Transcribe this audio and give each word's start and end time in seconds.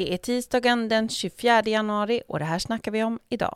Det 0.00 0.14
är 0.14 0.18
tisdagen 0.18 0.88
den 0.88 1.08
24 1.08 1.62
januari 1.66 2.22
och 2.28 2.38
det 2.38 2.44
här 2.44 2.58
snackar 2.58 2.90
vi 2.92 3.02
om 3.02 3.18
idag. 3.28 3.54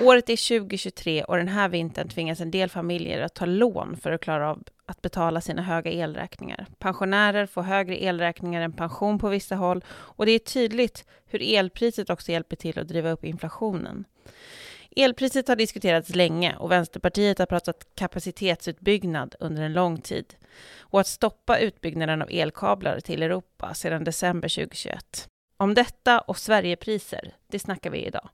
Året 0.00 0.30
är 0.30 0.58
2023 0.58 1.24
och 1.24 1.36
den 1.36 1.48
här 1.48 1.68
vintern 1.68 2.08
tvingas 2.08 2.40
en 2.40 2.50
del 2.50 2.70
familjer 2.70 3.20
att 3.20 3.34
ta 3.34 3.46
lån 3.46 3.96
för 3.96 4.12
att 4.12 4.20
klara 4.20 4.50
av 4.50 4.62
att 4.86 5.02
betala 5.02 5.40
sina 5.40 5.62
höga 5.62 5.90
elräkningar. 5.90 6.66
Pensionärer 6.78 7.46
får 7.46 7.62
högre 7.62 8.04
elräkningar 8.04 8.62
än 8.62 8.72
pension 8.72 9.18
på 9.18 9.28
vissa 9.28 9.56
håll 9.56 9.84
och 9.88 10.26
det 10.26 10.32
är 10.32 10.38
tydligt 10.38 11.04
hur 11.26 11.42
elpriset 11.42 12.10
också 12.10 12.32
hjälper 12.32 12.56
till 12.56 12.78
att 12.78 12.88
driva 12.88 13.10
upp 13.10 13.24
inflationen. 13.24 14.04
Elpriset 14.96 15.48
har 15.48 15.56
diskuterats 15.56 16.14
länge 16.14 16.56
och 16.56 16.70
Vänsterpartiet 16.70 17.38
har 17.38 17.46
pratat 17.46 17.86
kapacitetsutbyggnad 17.94 19.34
under 19.40 19.62
en 19.62 19.72
lång 19.72 20.00
tid 20.00 20.34
och 20.78 21.00
att 21.00 21.06
stoppa 21.06 21.58
utbyggnaden 21.58 22.22
av 22.22 22.28
elkablar 22.30 23.00
till 23.00 23.22
Europa 23.22 23.74
sedan 23.74 24.04
december 24.04 24.48
2021. 24.48 25.28
Om 25.56 25.74
detta 25.74 26.20
och 26.20 26.38
Sverigepriser, 26.38 27.34
det 27.46 27.58
snackar 27.58 27.90
vi 27.90 28.06
idag. 28.06 28.28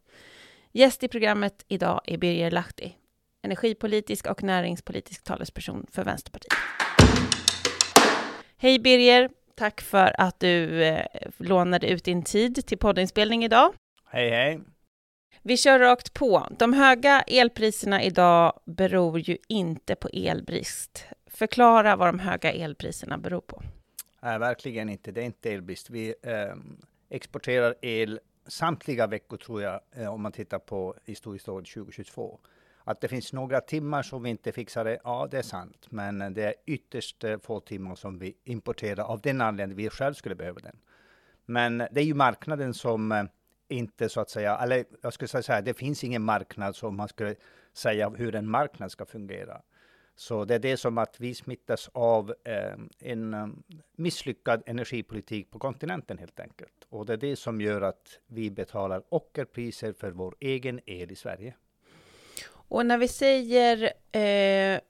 Gäst 0.73 1.03
i 1.03 1.09
programmet 1.09 1.65
idag 1.69 2.01
är 2.05 2.19
Birger 2.19 2.51
Lahti, 2.51 2.95
energipolitisk 3.43 4.27
och 4.27 4.43
näringspolitisk 4.43 5.25
talesperson 5.25 5.87
för 5.93 6.05
Vänsterpartiet. 6.05 6.53
Hej 8.57 8.79
Birger, 8.79 9.31
tack 9.55 9.81
för 9.81 10.21
att 10.21 10.41
du 10.41 10.85
eh, 10.85 11.07
lånade 11.37 11.89
ut 11.89 12.05
din 12.05 12.23
tid 12.23 12.67
till 12.67 12.79
poddinspelning 12.79 13.45
idag. 13.45 13.75
Hej 14.11 14.31
hej. 14.31 14.61
Vi 15.43 15.57
kör 15.57 15.79
rakt 15.79 16.15
på. 16.15 16.47
De 16.59 16.73
höga 16.73 17.21
elpriserna 17.21 18.03
idag 18.03 18.61
beror 18.65 19.19
ju 19.19 19.39
inte 19.49 19.95
på 19.95 20.09
elbrist. 20.13 21.05
Förklara 21.27 21.97
vad 21.97 22.09
de 22.09 22.19
höga 22.19 22.53
elpriserna 22.53 23.19
beror 23.19 23.41
på. 23.41 23.63
Nej, 24.21 24.39
verkligen 24.39 24.89
inte. 24.89 25.13
Det 25.13 25.21
är 25.21 25.25
inte 25.25 25.53
elbrist. 25.53 25.91
Vi 25.91 26.15
eh, 26.23 26.57
exporterar 27.11 27.75
el 27.81 28.21
samtliga 28.47 29.07
veckor 29.07 29.37
tror 29.37 29.63
jag, 29.63 29.81
eh, 29.93 30.15
om 30.15 30.23
man 30.23 30.33
tittar 30.33 30.59
på 30.59 30.95
historiskt 31.05 31.49
år 31.49 31.61
2022. 31.61 32.41
Att 32.85 33.01
det 33.01 33.09
finns 33.09 33.33
några 33.33 33.61
timmar 33.61 34.03
som 34.03 34.23
vi 34.23 34.31
inte 34.31 34.53
fixar 34.53 34.85
det, 34.85 34.99
ja 35.05 35.29
det 35.31 35.39
är 35.39 35.43
sant. 35.43 35.87
Men 35.91 36.23
eh, 36.23 36.31
det 36.31 36.45
är 36.45 36.55
ytterst 36.67 37.25
eh, 37.25 37.39
få 37.39 37.61
timmar 37.61 37.95
som 37.95 38.19
vi 38.19 38.37
importerar 38.45 39.05
av 39.05 39.21
den 39.21 39.41
anledningen 39.41 39.77
vi 39.77 39.91
själv 39.91 40.15
skulle 40.15 40.35
behöva 40.35 40.61
den. 40.61 40.77
Men 41.47 41.79
det 41.79 42.01
är 42.01 42.05
ju 42.05 42.15
marknaden 42.15 42.75
som 42.75 43.13
eh, 43.13 43.25
inte 43.69 44.09
så 44.09 44.21
att 44.21 44.31
säga, 44.31 44.59
eller 44.59 44.85
jag 45.03 45.13
skulle 45.13 45.29
säga 45.29 45.43
så 45.43 45.53
här, 45.53 45.63
det 45.63 45.75
finns 45.75 46.05
ingen 46.05 46.23
marknad 46.23 46.77
som 46.77 46.97
man 46.97 47.09
skulle 47.09 47.35
säga 47.73 48.09
hur 48.09 48.35
en 48.35 48.51
marknad 48.51 48.91
ska 48.91 49.07
fungera. 49.07 49.63
Så 50.19 50.45
det 50.45 50.55
är 50.55 50.59
det 50.59 50.77
som 50.77 50.99
att 50.99 51.21
vi 51.21 51.35
smittas 51.35 51.91
av 51.93 52.35
eh, 52.45 52.75
en 52.99 53.35
eh, 53.35 53.47
misslyckad 53.97 54.63
energipolitik 54.67 55.51
på 55.51 55.59
kontinenten 55.59 56.19
helt 56.19 56.41
enkelt. 56.41 56.87
Och 56.89 57.07
det 57.07 57.13
är 57.13 57.17
det 57.17 57.37
som 57.37 57.61
gör 57.61 57.81
att 57.81 58.19
vi 58.27 58.51
betalar 58.51 59.03
ockerpriser 59.09 59.93
för 59.93 60.11
vår 60.11 60.37
egen 60.41 60.81
el 60.87 61.13
i 61.13 61.15
Sverige. 61.15 61.55
Och 62.51 62.87
när 62.87 62.99
vi 62.99 63.09
säger 63.09 63.83
eh, 64.13 64.81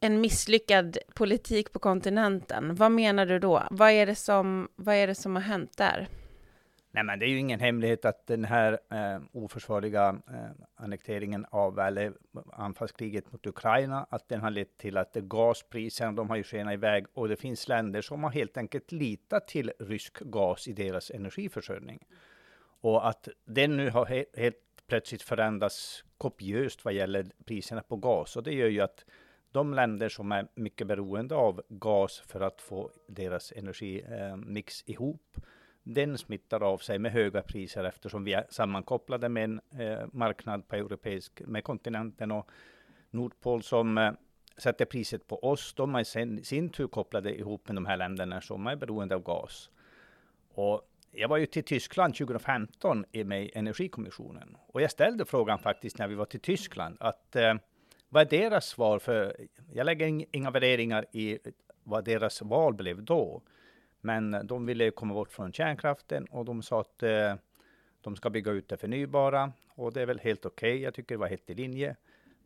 en 0.00 0.20
misslyckad 0.20 0.98
politik 1.14 1.72
på 1.72 1.78
kontinenten, 1.78 2.74
vad 2.74 2.92
menar 2.92 3.26
du 3.26 3.38
då? 3.38 3.62
Vad 3.70 3.90
är 3.90 4.06
det 4.06 4.14
som, 4.14 4.68
vad 4.76 4.94
är 4.94 5.06
det 5.06 5.14
som 5.14 5.36
har 5.36 5.42
hänt 5.42 5.76
där? 5.76 6.08
Nej, 6.96 7.04
men 7.04 7.18
det 7.18 7.26
är 7.26 7.28
ju 7.28 7.38
ingen 7.38 7.60
hemlighet 7.60 8.04
att 8.04 8.26
den 8.26 8.44
här 8.44 8.78
eh, 8.90 9.22
oförsvarliga 9.32 10.20
eh, 10.28 10.50
annekteringen 10.74 11.46
av, 11.50 11.78
eller 11.78 12.12
anfallskriget 12.52 13.32
mot 13.32 13.46
Ukraina, 13.46 14.06
att 14.10 14.28
den 14.28 14.40
har 14.40 14.50
lett 14.50 14.76
till 14.76 14.96
att 14.96 15.14
gaspriserna, 15.14 16.12
de 16.12 16.30
har 16.30 16.36
ju 16.36 16.42
skenat 16.42 16.74
iväg 16.74 17.06
och 17.14 17.28
det 17.28 17.36
finns 17.36 17.68
länder 17.68 18.02
som 18.02 18.24
har 18.24 18.30
helt 18.30 18.56
enkelt 18.56 18.92
litat 18.92 19.48
till 19.48 19.72
rysk 19.78 20.18
gas 20.20 20.68
i 20.68 20.72
deras 20.72 21.10
energiförsörjning. 21.10 22.06
Och 22.80 23.08
att 23.08 23.28
den 23.44 23.76
nu 23.76 23.90
har 23.90 24.06
he 24.06 24.24
helt 24.36 24.86
plötsligt 24.86 25.22
förändrats 25.22 26.04
kopiöst 26.18 26.84
vad 26.84 26.94
gäller 26.94 27.26
priserna 27.44 27.82
på 27.82 27.96
gas 27.96 28.36
och 28.36 28.42
det 28.42 28.52
gör 28.52 28.68
ju 28.68 28.80
att 28.80 29.04
de 29.52 29.74
länder 29.74 30.08
som 30.08 30.32
är 30.32 30.48
mycket 30.54 30.86
beroende 30.86 31.34
av 31.34 31.62
gas 31.68 32.22
för 32.26 32.40
att 32.40 32.60
få 32.60 32.90
deras 33.08 33.52
energimix 33.52 34.82
eh, 34.86 34.90
ihop, 34.90 35.36
den 35.88 36.18
smittar 36.18 36.62
av 36.62 36.78
sig 36.78 36.98
med 36.98 37.12
höga 37.12 37.42
priser 37.42 37.84
eftersom 37.84 38.24
vi 38.24 38.32
är 38.32 38.46
sammankopplade 38.50 39.28
med 39.28 39.44
en 39.44 39.60
eh, 39.80 40.06
marknad 40.12 40.68
på 40.68 40.76
europeisk, 40.76 41.42
med 41.46 41.64
kontinenten 41.64 42.30
och 42.30 42.50
Nordpol 43.10 43.62
som 43.62 43.98
eh, 43.98 44.12
sätter 44.56 44.84
priset 44.84 45.26
på 45.26 45.44
oss. 45.44 45.74
De 45.74 45.94
är 45.94 46.04
sen, 46.04 46.44
sin 46.44 46.68
tur 46.68 46.88
kopplade 46.88 47.38
ihop 47.38 47.68
med 47.68 47.76
de 47.76 47.86
här 47.86 47.96
länderna 47.96 48.40
som 48.40 48.66
är 48.66 48.76
beroende 48.76 49.14
av 49.14 49.22
gas. 49.22 49.70
Och 50.54 50.90
jag 51.10 51.28
var 51.28 51.36
ju 51.36 51.46
till 51.46 51.64
Tyskland 51.64 52.14
2015 52.14 53.04
med 53.24 53.50
Energikommissionen 53.54 54.56
och 54.66 54.82
jag 54.82 54.90
ställde 54.90 55.24
frågan 55.24 55.58
faktiskt 55.58 55.98
när 55.98 56.08
vi 56.08 56.14
var 56.14 56.24
till 56.24 56.40
Tyskland 56.40 56.96
att 57.00 57.36
eh, 57.36 57.54
vad 58.08 58.22
är 58.22 58.38
deras 58.38 58.66
svar? 58.66 58.98
För 58.98 59.36
jag 59.72 59.84
lägger 59.84 60.24
inga 60.36 60.50
värderingar 60.50 61.06
i 61.12 61.38
vad 61.84 62.04
deras 62.04 62.42
val 62.42 62.74
blev 62.74 63.02
då. 63.02 63.42
Men 64.00 64.46
de 64.46 64.66
ville 64.66 64.90
komma 64.90 65.14
bort 65.14 65.32
från 65.32 65.52
kärnkraften 65.52 66.24
och 66.24 66.44
de 66.44 66.62
sa 66.62 66.80
att 66.80 67.02
eh, 67.02 67.34
de 68.00 68.16
ska 68.16 68.30
bygga 68.30 68.52
ut 68.52 68.68
det 68.68 68.76
förnybara 68.76 69.52
och 69.68 69.92
det 69.92 70.02
är 70.02 70.06
väl 70.06 70.18
helt 70.18 70.46
okej. 70.46 70.72
Okay. 70.72 70.82
Jag 70.82 70.94
tycker 70.94 71.14
det 71.14 71.18
var 71.18 71.28
helt 71.28 71.50
i 71.50 71.54
linje. 71.54 71.96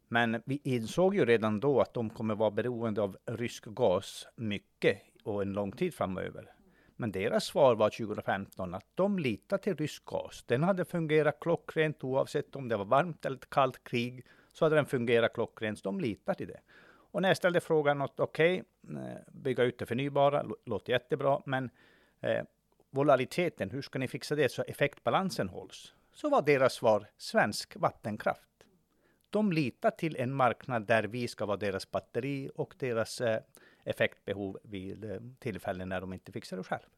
Men 0.08 0.42
vi 0.44 0.60
insåg 0.64 1.14
ju 1.14 1.24
redan 1.24 1.60
då 1.60 1.80
att 1.80 1.94
de 1.94 2.10
kommer 2.10 2.34
vara 2.34 2.50
beroende 2.50 3.02
av 3.02 3.16
rysk 3.26 3.64
gas 3.64 4.26
mycket 4.36 4.98
och 5.24 5.42
en 5.42 5.52
lång 5.52 5.72
tid 5.72 5.94
framöver. 5.94 6.50
Men 6.96 7.12
deras 7.12 7.44
svar 7.44 7.74
var 7.74 7.90
2015 7.90 8.74
att 8.74 8.86
de 8.94 9.18
litar 9.18 9.58
till 9.58 9.76
rysk 9.76 10.04
gas. 10.04 10.44
Den 10.46 10.62
hade 10.62 10.84
fungerat 10.84 11.40
klockrent 11.40 12.04
oavsett 12.04 12.56
om 12.56 12.68
det 12.68 12.76
var 12.76 12.84
varmt 12.84 13.24
eller 13.24 13.38
kallt 13.48 13.84
krig, 13.84 14.26
så 14.52 14.64
hade 14.64 14.76
den 14.76 14.86
fungerat 14.86 15.32
klockrent. 15.32 15.82
De 15.82 16.00
litar 16.00 16.34
till 16.34 16.48
det. 16.48 16.60
Och 17.10 17.22
när 17.22 17.28
jag 17.28 17.36
ställde 17.36 17.60
frågan 17.60 18.02
att 18.02 18.20
okej, 18.20 18.64
okay, 18.82 19.14
bygga 19.32 19.64
ut 19.64 19.78
det 19.78 19.86
förnybara, 19.86 20.44
låter 20.64 20.92
jättebra, 20.92 21.42
men 21.46 21.70
eh, 22.20 22.44
volatiliteten, 22.90 23.70
hur 23.70 23.82
ska 23.82 23.98
ni 23.98 24.08
fixa 24.08 24.34
det 24.34 24.48
så 24.48 24.62
effektbalansen 24.62 25.48
hålls? 25.48 25.94
Så 26.12 26.30
var 26.30 26.42
deras 26.42 26.74
svar 26.74 27.06
svensk 27.16 27.76
vattenkraft. 27.76 28.50
De 29.30 29.52
litar 29.52 29.90
till 29.90 30.16
en 30.16 30.34
marknad 30.34 30.86
där 30.86 31.02
vi 31.02 31.28
ska 31.28 31.46
vara 31.46 31.56
deras 31.56 31.90
batteri 31.90 32.50
och 32.54 32.74
deras 32.78 33.20
eh, 33.20 33.40
effektbehov 33.84 34.58
vid 34.62 35.04
eh, 35.04 35.20
tillfällen 35.38 35.88
när 35.88 36.00
de 36.00 36.12
inte 36.12 36.32
fixar 36.32 36.56
det 36.56 36.62
själv. 36.62 36.88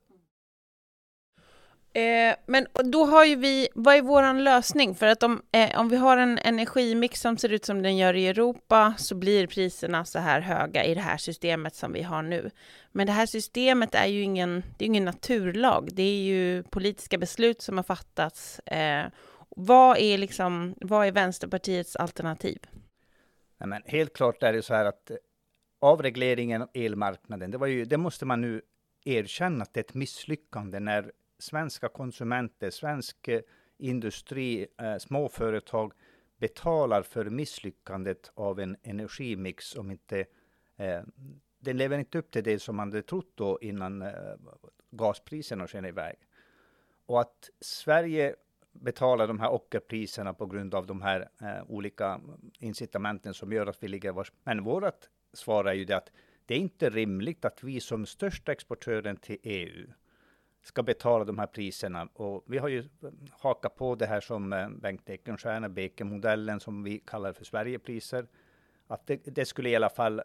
Eh, 1.94 2.34
men 2.47 2.66
då 2.84 3.04
har 3.04 3.25
ju 3.25 3.36
vi, 3.36 3.69
vad 3.75 3.94
är 3.94 4.03
vår 4.03 4.41
lösning? 4.41 4.94
För 4.94 5.06
att 5.06 5.22
om, 5.22 5.42
eh, 5.53 5.80
om 5.80 5.88
vi 5.88 5.97
har 5.97 6.16
en 6.16 6.38
energimix 6.38 7.20
som 7.20 7.36
ser 7.36 7.53
ut 7.53 7.64
som 7.64 7.82
den 7.82 7.97
gör 7.97 8.14
i 8.14 8.28
Europa 8.28 8.94
så 8.98 9.14
blir 9.14 9.47
priserna 9.47 10.04
så 10.04 10.19
här 10.19 10.41
höga 10.41 10.84
i 10.84 10.94
det 10.94 11.00
här 11.00 11.16
systemet 11.16 11.75
som 11.75 11.92
vi 11.92 12.02
har 12.02 12.22
nu. 12.22 12.50
Men 12.92 13.06
det 13.06 13.12
här 13.12 13.26
systemet 13.26 13.94
är 13.94 14.06
ju 14.06 14.22
ingen, 14.22 14.62
det 14.78 14.84
är 14.84 14.86
ingen 14.86 15.04
naturlag, 15.04 15.88
det 15.92 16.02
är 16.02 16.22
ju 16.22 16.62
politiska 16.62 17.19
beslut 17.19 17.62
som 17.62 17.76
har 17.76 17.84
fattats. 17.84 18.58
Eh, 18.58 19.06
vad, 19.56 19.98
är 19.98 20.19
liksom, 20.19 20.75
vad 20.81 21.06
är 21.06 21.12
Vänsterpartiets 21.12 21.97
alternativ? 21.97 22.58
Nej, 23.58 23.69
men 23.69 23.82
helt 23.86 24.12
klart 24.12 24.42
är 24.42 24.52
det 24.52 24.62
så 24.62 24.75
här 24.75 24.84
att 24.84 25.10
eh, 25.10 25.16
avregleringen 25.81 26.62
av 26.62 26.69
elmarknaden, 26.75 27.50
det, 27.50 27.58
var 27.58 27.66
ju, 27.66 27.84
det 27.84 27.97
måste 27.97 28.25
man 28.25 28.41
nu 28.41 28.62
erkänna 29.04 29.62
att 29.62 29.75
det 29.75 29.81
är 29.81 29.84
ett 29.84 29.94
misslyckande 29.94 30.81
när 30.81 31.12
svenska 31.42 31.88
konsumenter, 31.88 32.70
svensk 32.70 33.28
eh, 33.28 33.41
industri, 33.78 34.66
eh, 34.78 34.97
småföretag 34.98 35.92
betalar 36.38 37.03
för 37.03 37.25
misslyckandet 37.25 38.30
av 38.34 38.60
en 38.60 38.76
energimix 38.82 39.64
som 39.64 39.91
inte 39.91 40.25
eh, 40.76 41.00
den 41.58 41.76
lever 41.76 41.99
inte 41.99 42.19
upp 42.19 42.31
till 42.31 42.44
det 42.44 42.58
som 42.58 42.76
man 42.76 42.88
hade 42.88 43.02
trott 43.02 43.32
då 43.34 43.58
innan 43.61 44.02
eh, 44.02 44.34
gaspriserna 44.90 45.69
sken 45.69 45.84
iväg. 45.84 46.17
Och 47.06 47.20
att 47.20 47.50
Sverige 47.61 48.34
betalar 48.72 49.26
de 49.26 49.40
här 49.40 49.52
ockerpriserna 49.52 50.34
på 50.34 50.46
grund 50.46 50.75
av 50.75 50.87
de 50.87 51.02
här 51.02 51.28
eh, 51.40 51.70
olika 51.70 52.20
incitamenten 52.58 53.34
som 53.34 53.52
gör 53.52 53.67
att 53.67 53.82
vi 53.82 53.88
ligger 53.88 54.12
var. 54.12 54.28
Men 54.44 54.64
vårt 54.64 55.08
svar 55.32 55.64
är 55.64 55.72
ju 55.72 55.84
det 55.84 55.96
att 55.96 56.12
det 56.46 56.55
är 56.55 56.58
inte 56.58 56.90
rimligt 56.90 57.44
att 57.44 57.62
vi 57.62 57.81
som 57.81 58.06
största 58.06 58.52
exportören 58.52 59.17
till 59.17 59.38
EU 59.43 59.87
ska 60.62 60.82
betala 60.82 61.25
de 61.25 61.38
här 61.38 61.47
priserna. 61.47 62.09
Och 62.12 62.44
vi 62.47 62.59
har 62.59 62.69
ju 62.69 62.79
eh, 62.79 63.11
hakat 63.31 63.76
på 63.76 63.94
det 63.94 64.06
här 64.06 64.20
som 64.20 64.53
eh, 64.53 64.69
Bengt 64.69 65.11
Ekenstierna, 65.11 65.69
Bekenmodellen, 65.69 66.61
som 66.61 66.82
vi 66.82 66.99
kallar 66.99 67.32
för 67.32 67.44
Sverigepriser. 67.44 68.26
Att 68.87 69.06
det, 69.06 69.17
det, 69.25 69.44
skulle 69.44 69.70
i 69.70 69.76
alla 69.76 69.91
fall 69.91 70.23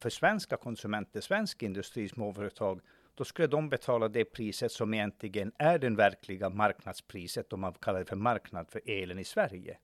för 0.00 0.10
svenska 0.10 0.56
konsumenter, 0.56 1.20
svensk 1.20 1.62
industri, 1.62 2.08
småföretag, 2.08 2.80
då 3.14 3.24
skulle 3.24 3.48
de 3.48 3.68
betala 3.68 4.08
det 4.08 4.24
priset 4.24 4.72
som 4.72 4.94
egentligen 4.94 5.52
är 5.58 5.78
det 5.78 5.90
verkliga 5.90 6.50
marknadspriset, 6.50 7.52
om 7.52 7.60
man 7.60 7.72
kallar 7.72 7.98
det 7.98 8.04
för 8.04 8.16
marknad 8.16 8.70
för 8.70 8.80
elen 8.86 9.18
i 9.18 9.24
Sverige. 9.24 9.78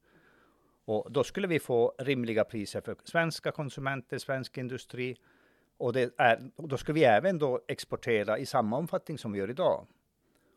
Och 0.84 1.12
då 1.12 1.24
skulle 1.24 1.46
vi 1.46 1.58
få 1.58 1.94
rimliga 1.98 2.44
priser 2.44 2.80
för 2.80 2.96
svenska 3.04 3.52
konsumenter, 3.52 4.18
svensk 4.18 4.58
industri. 4.58 5.16
Och 5.78 5.92
det 5.92 6.14
är, 6.18 6.50
då 6.56 6.76
ska 6.76 6.92
vi 6.92 7.04
även 7.04 7.38
då 7.38 7.60
exportera 7.68 8.38
i 8.38 8.46
samma 8.46 8.76
omfattning 8.76 9.18
som 9.18 9.32
vi 9.32 9.38
gör 9.38 9.50
idag. 9.50 9.86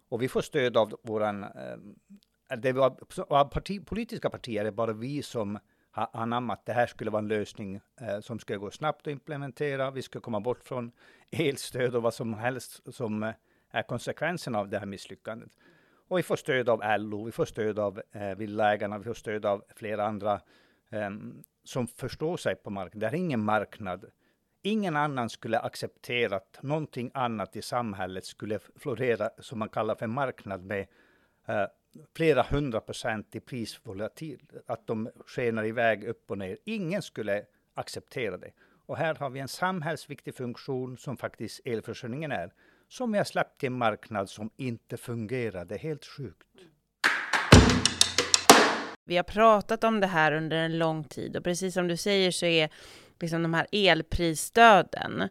Och 0.10 0.22
vi 0.22 0.28
får 0.28 0.42
stöd 0.42 0.78
av 0.78 1.00
våran, 1.04 1.44
eh, 1.44 2.58
det 2.58 2.74
var, 2.74 2.98
av 3.30 3.46
parti, 3.46 3.86
politiska 3.86 4.30
partier, 4.30 4.64
det 4.64 4.70
är 4.70 4.72
bara 4.72 4.94
vi 4.94 5.24
som 5.24 5.60
har 5.92 6.10
anammat 6.14 6.66
det 6.66 6.74
här 6.74 6.88
skulle 6.88 7.12
vara 7.12 7.22
en 7.22 7.28
lösning 7.28 7.80
eh, 8.02 8.20
som 8.20 8.40
skulle 8.40 8.60
gå 8.60 8.72
snabbt 8.72 9.08
att 9.08 9.12
implementera. 9.12 9.92
Vi 9.92 10.02
skulle 10.02 10.22
komma 10.22 10.40
bort 10.40 10.64
från 10.64 10.92
elstöd 11.32 11.96
och 11.96 12.04
vad 12.04 12.14
som 12.14 12.34
helst 12.34 12.82
som 12.94 13.24
eh, 13.24 13.34
är 13.72 13.84
konsekvensen 13.84 14.56
av 14.56 14.70
det 14.70 14.80
här 14.80 14.86
misslyckandet. 14.86 15.52
Och 16.08 16.18
vi 16.18 16.24
får 16.24 16.36
stöd 16.36 16.70
av 16.70 17.00
LO, 17.00 17.26
vi 17.26 17.32
får 17.32 17.46
stöd 17.46 17.80
av 17.80 18.02
eh, 18.12 18.36
Villaägarna, 18.36 18.98
vi 18.98 19.04
får 19.04 19.14
stöd 19.14 19.46
av 19.46 19.64
flera 19.76 20.06
andra 20.06 20.42
eh, 20.90 21.10
som 21.64 21.88
förstår 21.88 22.38
sig 22.38 22.56
på 22.56 22.70
marknaden. 22.70 23.00
Det 23.00 23.06
här 23.06 23.14
är 23.14 23.18
ingen 23.18 23.44
marknad. 23.44 24.06
Ingen 24.64 24.96
annan 24.96 25.30
skulle 25.30 25.60
acceptera 25.60 26.36
att 26.36 26.64
någonting 26.64 27.12
annat 27.14 27.56
i 27.56 27.62
samhället 27.62 28.26
skulle 28.26 28.60
florera 28.76 29.30
som 29.40 29.60
man 29.60 29.70
kallar 29.70 29.96
för 29.96 30.08
marknad 30.08 30.66
med 30.66 30.88
eh, 31.48 31.66
flera 32.16 32.42
hundra 32.42 32.82
procent 32.82 33.36
i 33.36 33.40
prisvolatil, 33.40 34.40
att 34.68 34.88
de 34.88 35.10
skenar 35.28 35.66
iväg 35.66 36.04
upp 36.04 36.32
och 36.32 36.38
ner. 36.38 36.58
Ingen 36.66 37.02
skulle 37.02 37.46
acceptera 37.74 38.38
det. 38.38 38.52
Och 38.86 38.98
här 38.98 39.16
har 39.16 39.30
vi 39.30 39.40
en 39.40 39.48
samhällsviktig 39.48 40.36
funktion 40.36 40.98
som 40.98 41.18
faktiskt 41.18 41.62
elförsörjningen 41.66 42.32
är, 42.32 42.54
som 42.88 43.12
vi 43.12 43.18
har 43.18 43.26
släppt 43.26 43.60
till 43.60 43.68
en 43.68 43.78
marknad 43.78 44.30
som 44.30 44.50
inte 44.58 44.98
fungerar. 44.98 45.66
Det 45.66 45.76
är 45.76 45.80
helt 45.80 46.06
sjukt. 46.06 46.48
Vi 49.06 49.18
har 49.18 49.24
pratat 49.24 49.84
om 49.84 50.00
det 50.00 50.08
här 50.08 50.32
under 50.32 50.58
en 50.58 50.78
lång 50.78 51.04
tid 51.04 51.38
och 51.38 51.44
precis 51.44 51.74
som 51.74 51.88
du 51.88 51.98
säger 51.98 52.32
så 52.32 52.46
är 52.46 52.70
liksom 53.22 53.44
de 53.44 53.54
här 53.54 53.68
elprisstöden 53.72 55.30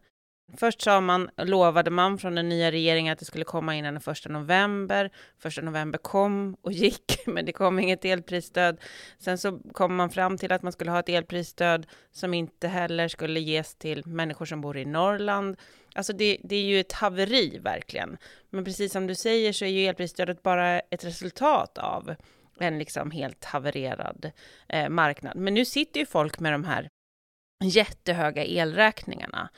Först 0.57 0.83
sa 0.83 1.01
man, 1.01 1.31
lovade 1.37 1.91
man 1.91 2.19
från 2.19 2.35
den 2.35 2.49
nya 2.49 2.71
regeringen 2.71 3.13
att 3.13 3.19
det 3.19 3.25
skulle 3.25 3.45
komma 3.45 3.77
innan 3.77 3.95
den 3.95 4.01
första 4.01 4.29
november. 4.29 5.11
Första 5.39 5.63
november 5.63 5.99
kom 5.99 6.57
och 6.63 6.73
gick, 6.73 7.23
men 7.27 7.47
det 7.47 7.53
kom 7.53 7.79
inget 7.79 8.05
elprisstöd. 8.05 8.81
Sen 9.19 9.39
så 9.39 9.59
kom 9.73 9.97
man 9.97 10.11
fram 10.11 10.39
till 10.39 10.53
att 10.53 10.63
man 10.63 10.73
skulle 10.73 10.91
ha 10.91 11.01
ett 11.01 11.09
elprisstöd 11.09 11.87
som 12.11 12.35
inte 12.35 12.69
heller 12.69 13.09
skulle 13.09 13.41
ges 13.41 13.75
till 13.75 14.07
människor 14.07 14.45
som 14.45 14.61
bor 14.61 14.77
i 14.77 14.85
Norrland. 14.85 15.57
Alltså 15.95 16.13
det, 16.13 16.39
det 16.45 16.57
är 16.57 16.65
ju 16.65 16.81
ett 16.81 16.93
haveri 16.93 17.59
verkligen. 17.59 18.17
Men 18.51 18.65
precis 18.65 18.93
som 18.93 19.07
du 19.07 19.15
säger 19.15 19.53
så 19.53 19.65
är 19.65 19.69
ju 19.69 19.87
elprisstödet 19.87 20.43
bara 20.43 20.81
ett 20.81 21.05
resultat 21.05 21.79
av 21.79 22.15
en 22.59 22.79
liksom 22.79 23.11
helt 23.11 23.45
havererad 23.45 24.31
eh, 24.69 24.89
marknad. 24.89 25.37
Men 25.37 25.55
nu 25.55 25.65
sitter 25.65 26.01
ju 26.01 26.07
folk 26.07 26.41
med 26.41 26.53
de 26.53 26.65
här 26.65 26.89
jättehöga 27.61 28.45
elräkningarna. 28.45 29.51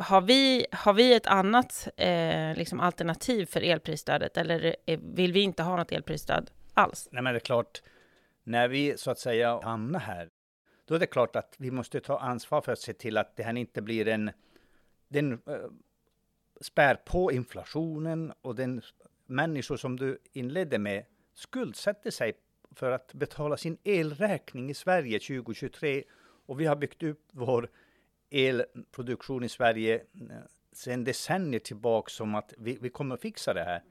Har 0.00 0.20
vi, 0.20 0.66
har 0.72 0.92
vi 0.92 1.14
ett 1.14 1.26
annat 1.26 1.88
eh, 1.96 2.56
liksom 2.56 2.80
alternativ 2.80 3.46
för 3.46 3.60
elprisstödet 3.60 4.36
eller 4.36 4.76
vill 5.00 5.32
vi 5.32 5.40
inte 5.40 5.62
ha 5.62 5.76
något 5.76 5.92
elprisstöd 5.92 6.50
alls? 6.74 7.08
Nej, 7.12 7.22
men 7.22 7.34
det 7.34 7.38
är 7.38 7.40
klart, 7.40 7.82
när 8.44 8.68
vi 8.68 8.96
så 8.96 9.10
att 9.10 9.18
säga 9.18 9.60
hamnar 9.62 10.00
här, 10.00 10.28
då 10.84 10.94
är 10.94 10.98
det 10.98 11.06
klart 11.06 11.36
att 11.36 11.54
vi 11.58 11.70
måste 11.70 12.00
ta 12.00 12.18
ansvar 12.18 12.60
för 12.60 12.72
att 12.72 12.78
se 12.78 12.92
till 12.92 13.16
att 13.16 13.36
det 13.36 13.42
här 13.42 13.56
inte 13.56 13.82
blir 13.82 14.08
en... 14.08 14.30
Den 15.08 15.32
eh, 15.32 15.38
spär 16.60 16.94
på 16.94 17.32
inflationen 17.32 18.32
och 18.42 18.54
den 18.54 18.82
människor 19.26 19.76
som 19.76 19.96
du 19.96 20.18
inledde 20.32 20.78
med 20.78 21.04
skuldsätter 21.34 22.10
sig 22.10 22.32
för 22.74 22.90
att 22.90 23.14
betala 23.14 23.56
sin 23.56 23.78
elräkning 23.84 24.70
i 24.70 24.74
Sverige 24.74 25.18
2023 25.18 26.04
och 26.50 26.60
vi 26.60 26.66
har 26.66 26.76
byggt 26.76 27.02
upp 27.02 27.28
vår 27.32 27.68
elproduktion 28.30 29.44
i 29.44 29.48
Sverige 29.48 29.94
eh, 29.94 30.36
sedan 30.72 31.04
decennier 31.04 31.60
tillbaka 31.60 32.10
som 32.10 32.34
att 32.34 32.54
vi, 32.58 32.78
vi 32.80 32.90
kommer 32.90 33.14
att 33.14 33.20
fixa 33.20 33.54
det 33.54 33.62
här. 33.62 33.82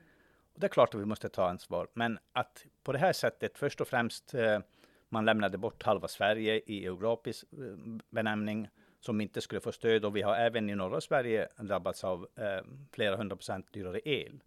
Och 0.53 0.59
det 0.59 0.67
är 0.67 0.69
klart 0.69 0.95
att 0.95 1.01
vi 1.01 1.05
måste 1.05 1.29
ta 1.29 1.49
ansvar, 1.49 1.87
men 1.93 2.19
att 2.33 2.65
på 2.83 2.91
det 2.91 2.99
här 2.99 3.13
sättet 3.13 3.57
först 3.57 3.81
och 3.81 3.87
främst 3.87 4.33
eh, 4.33 4.59
man 5.09 5.25
lämnade 5.25 5.57
bort 5.57 5.83
halva 5.83 6.07
Sverige 6.07 6.61
i 6.65 6.81
geografisk 6.81 7.43
eh, 7.51 7.59
benämning 8.09 8.69
som 8.99 9.21
inte 9.21 9.41
skulle 9.41 9.61
få 9.61 9.71
stöd 9.71 10.05
och 10.05 10.15
vi 10.15 10.21
har 10.21 10.35
även 10.35 10.69
i 10.69 10.75
norra 10.75 11.01
Sverige 11.01 11.47
drabbats 11.57 12.03
av 12.03 12.27
eh, 12.35 12.65
flera 12.91 13.15
hundra 13.15 13.35
procent 13.35 13.73
dyrare 13.73 13.99
el. 14.05 14.39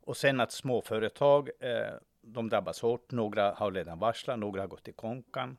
Och 0.00 0.16
sen 0.16 0.40
att 0.40 0.52
småföretag, 0.52 1.50
eh, 1.60 1.94
de 2.22 2.48
drabbas 2.48 2.80
hårt. 2.80 3.10
Några 3.10 3.54
har 3.54 3.72
redan 3.72 3.98
varslat, 3.98 4.38
några 4.38 4.60
har 4.60 4.68
gått 4.68 4.88
i 4.88 4.92
konkan. 4.92 5.56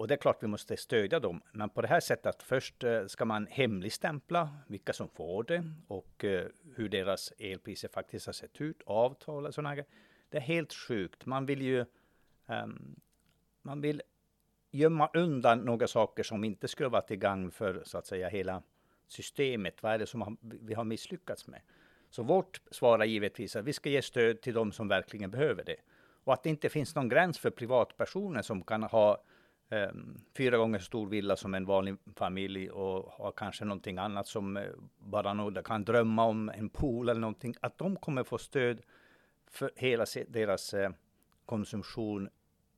Och 0.00 0.08
det 0.08 0.14
är 0.14 0.18
klart 0.18 0.42
vi 0.42 0.46
måste 0.46 0.76
stödja 0.76 1.20
dem. 1.20 1.42
Men 1.52 1.70
på 1.70 1.82
det 1.82 1.88
här 1.88 2.00
sättet 2.00 2.26
att 2.26 2.42
först 2.42 2.84
eh, 2.84 3.06
ska 3.06 3.24
man 3.24 3.46
hemligstämpla 3.46 4.48
vilka 4.66 4.92
som 4.92 5.08
får 5.08 5.44
det 5.44 5.72
och 5.88 6.24
eh, 6.24 6.46
hur 6.76 6.88
deras 6.88 7.32
elpriser 7.38 7.88
faktiskt 7.88 8.26
har 8.26 8.32
sett 8.32 8.60
ut, 8.60 8.82
avtal 8.86 9.46
och 9.46 9.54
sådana 9.54 9.74
grejer. 9.74 9.88
Det 10.28 10.36
är 10.36 10.42
helt 10.42 10.72
sjukt. 10.72 11.26
Man 11.26 11.46
vill 11.46 11.62
ju 11.62 11.84
um, 12.46 13.00
man 13.62 13.80
vill 13.80 14.02
gömma 14.70 15.10
undan 15.14 15.58
några 15.58 15.86
saker 15.86 16.22
som 16.22 16.44
inte 16.44 16.68
skulle 16.68 16.88
vara 16.88 17.02
till 17.02 17.18
gagn 17.18 17.50
för 17.50 17.82
så 17.84 17.98
att 17.98 18.06
säga 18.06 18.28
hela 18.28 18.62
systemet. 19.06 19.82
Vad 19.82 19.92
är 19.92 19.98
det 19.98 20.06
som 20.06 20.38
vi 20.40 20.74
har 20.74 20.84
misslyckats 20.84 21.46
med? 21.46 21.60
Så 22.10 22.22
vårt 22.22 22.60
svar 22.70 22.98
är 22.98 23.04
givetvis 23.04 23.56
att 23.56 23.64
vi 23.64 23.72
ska 23.72 23.90
ge 23.90 24.02
stöd 24.02 24.40
till 24.40 24.54
de 24.54 24.72
som 24.72 24.88
verkligen 24.88 25.30
behöver 25.30 25.64
det. 25.64 25.76
Och 26.24 26.32
att 26.32 26.42
det 26.42 26.50
inte 26.50 26.68
finns 26.68 26.94
någon 26.94 27.08
gräns 27.08 27.38
för 27.38 27.50
privatpersoner 27.50 28.42
som 28.42 28.62
kan 28.62 28.82
ha 28.82 29.22
Ehm, 29.72 30.20
fyra 30.36 30.56
gånger 30.56 30.78
så 30.78 30.84
stor 30.84 31.06
villa 31.06 31.36
som 31.36 31.54
en 31.54 31.64
vanlig 31.64 31.96
familj 32.16 32.70
och 32.70 33.12
har 33.12 33.32
kanske 33.32 33.64
någonting 33.64 33.98
annat 33.98 34.26
som 34.26 34.56
eh, 34.56 34.62
bara 34.98 35.34
några 35.34 35.62
kan 35.62 35.84
drömma 35.84 36.24
om, 36.24 36.48
en 36.48 36.68
pool 36.68 37.08
eller 37.08 37.20
någonting, 37.20 37.54
att 37.60 37.78
de 37.78 37.96
kommer 37.96 38.24
få 38.24 38.38
stöd 38.38 38.80
för 39.50 39.70
hela 39.76 40.06
deras 40.28 40.74
eh, 40.74 40.90
konsumtion 41.46 42.28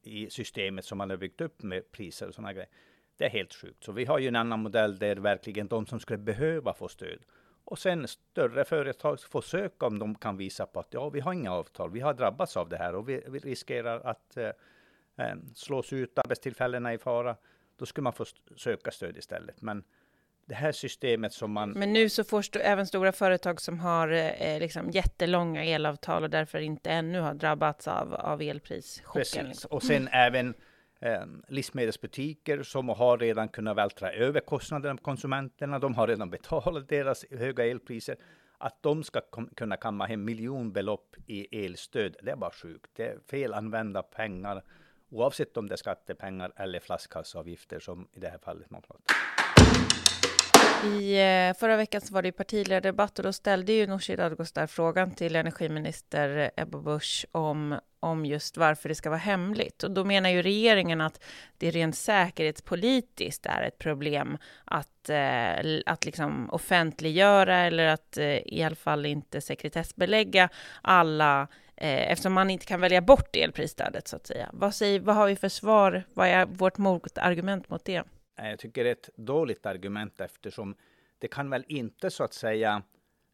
i 0.02 0.30
systemet 0.30 0.84
som 0.84 0.98
man 0.98 1.10
har 1.10 1.16
byggt 1.16 1.40
upp 1.40 1.62
med 1.62 1.92
priser 1.92 2.28
och 2.28 2.34
sådana 2.34 2.52
grejer. 2.52 2.68
Det 3.16 3.24
är 3.24 3.30
helt 3.30 3.54
sjukt. 3.54 3.84
Så 3.84 3.92
vi 3.92 4.04
har 4.04 4.18
ju 4.18 4.28
en 4.28 4.36
annan 4.36 4.60
modell 4.60 4.98
där 4.98 5.16
verkligen 5.16 5.68
de 5.68 5.86
som 5.86 6.00
skulle 6.00 6.18
behöva 6.18 6.74
få 6.74 6.88
stöd 6.88 7.18
och 7.64 7.78
sen 7.78 8.08
större 8.08 8.64
företag 8.64 9.20
får 9.20 9.42
söka 9.42 9.86
om 9.86 9.98
de 9.98 10.14
kan 10.14 10.36
visa 10.36 10.66
på 10.66 10.80
att 10.80 10.94
ja, 10.94 11.08
vi 11.08 11.20
har 11.20 11.32
inga 11.32 11.52
avtal, 11.52 11.90
vi 11.90 12.00
har 12.00 12.14
drabbats 12.14 12.56
av 12.56 12.68
det 12.68 12.76
här 12.76 12.94
och 12.94 13.08
vi, 13.08 13.22
vi 13.28 13.38
riskerar 13.38 14.00
att 14.00 14.36
eh, 14.36 14.50
eh, 15.18 15.34
slås 15.54 15.92
ut, 15.92 16.18
arbetstillfällena 16.18 16.94
i 16.94 16.98
fara, 16.98 17.36
då 17.78 17.86
skulle 17.86 18.02
man 18.02 18.12
få 18.12 18.24
söka 18.56 18.90
stöd 18.90 19.16
istället. 19.16 19.62
Men 19.62 19.84
det 20.46 20.54
här 20.54 20.72
systemet 20.72 21.32
som 21.32 21.52
man... 21.52 21.70
Men 21.70 21.92
nu 21.92 22.08
så 22.08 22.24
får 22.24 22.40
st 22.40 22.58
även 22.58 22.86
stora 22.86 23.12
företag 23.12 23.60
som 23.60 23.78
har 23.78 24.08
eh, 24.08 24.60
liksom 24.60 24.90
jättelånga 24.90 25.64
elavtal 25.64 26.22
och 26.22 26.30
därför 26.30 26.58
inte 26.58 26.90
ännu 26.90 27.20
har 27.20 27.34
drabbats 27.34 27.88
av, 27.88 28.14
av 28.14 28.42
elprischocken. 28.42 29.46
Liksom. 29.46 29.70
Och 29.70 29.82
sen 29.82 30.08
även 30.12 30.54
eh, 31.00 31.22
livsmedelsbutiker 31.48 32.62
som 32.62 32.88
har 32.88 33.18
redan 33.18 33.48
kunnat 33.48 33.76
vältra 33.76 34.12
över 34.12 34.40
kostnaderna 34.40 34.96
på 34.96 35.02
konsumenterna. 35.02 35.78
De 35.78 35.94
har 35.94 36.06
redan 36.06 36.30
betalat 36.30 36.88
deras 36.88 37.24
höga 37.30 37.66
elpriser. 37.66 38.16
Att 38.58 38.82
de 38.82 39.04
ska 39.04 39.20
kunna 39.56 39.76
kamma 39.76 40.06
hem 40.06 40.24
miljonbelopp 40.24 41.16
i 41.26 41.64
elstöd, 41.64 42.16
det 42.22 42.30
är 42.30 42.36
bara 42.36 42.50
sjukt. 42.50 42.90
Det 42.96 43.06
är 43.06 43.18
felanvända 43.30 44.02
pengar 44.02 44.62
oavsett 45.12 45.56
om 45.56 45.68
det 45.68 45.74
är 45.74 45.76
skattepengar 45.76 46.52
eller 46.56 46.80
flaskhalsavgifter 46.80 47.80
som 47.80 48.08
i 48.12 48.20
det 48.20 48.28
här 48.28 48.38
fallet 48.38 48.70
man 48.70 48.82
pratar 48.82 49.41
i 50.84 51.20
eh, 51.20 51.54
förra 51.58 51.76
veckan 51.76 52.00
så 52.00 52.14
var 52.14 52.22
det 52.22 52.32
partiledardebatt 52.32 53.18
och 53.18 53.22
då 53.22 53.32
ställde 53.32 53.72
ju 53.72 53.86
Nooshi 53.86 54.16
Dadgostar 54.16 54.66
frågan 54.66 55.10
till 55.10 55.36
energiminister 55.36 56.50
Ebba 56.56 56.78
Busch 56.78 57.26
om, 57.32 57.78
om 58.00 58.26
just 58.26 58.56
varför 58.56 58.88
det 58.88 58.94
ska 58.94 59.10
vara 59.10 59.18
hemligt. 59.18 59.82
Och 59.82 59.90
då 59.90 60.04
menar 60.04 60.30
ju 60.30 60.42
regeringen 60.42 61.00
att 61.00 61.24
det 61.58 61.70
rent 61.70 61.96
säkerhetspolitiskt 61.96 63.46
är 63.46 63.62
ett 63.62 63.78
problem 63.78 64.38
att, 64.64 65.08
eh, 65.08 65.80
att 65.86 66.04
liksom 66.04 66.50
offentliggöra 66.50 67.58
eller 67.58 67.86
att 67.86 68.16
eh, 68.16 68.36
i 68.36 68.62
alla 68.62 68.76
fall 68.76 69.06
inte 69.06 69.40
sekretessbelägga 69.40 70.48
alla 70.82 71.48
eftersom 71.84 72.32
man 72.32 72.50
inte 72.50 72.66
kan 72.66 72.80
välja 72.80 73.00
bort 73.00 73.36
elprisstödet 73.36 74.08
så 74.08 74.16
att 74.16 74.26
säga. 74.26 74.50
Vad, 74.52 74.74
säger, 74.74 75.00
vad 75.00 75.16
har 75.16 75.26
vi 75.26 75.36
för 75.36 75.48
svar? 75.48 76.02
Vad 76.14 76.28
är 76.28 76.46
vårt 76.46 76.78
motargument 76.78 77.68
mot 77.68 77.84
det? 77.84 78.02
Jag 78.36 78.58
tycker 78.58 78.84
det 78.84 78.90
är 78.90 78.92
ett 78.92 79.10
dåligt 79.16 79.66
argument 79.66 80.20
eftersom 80.20 80.76
det 81.18 81.28
kan 81.28 81.50
väl 81.50 81.64
inte 81.68 82.10
så 82.10 82.24
att 82.24 82.34
säga 82.34 82.82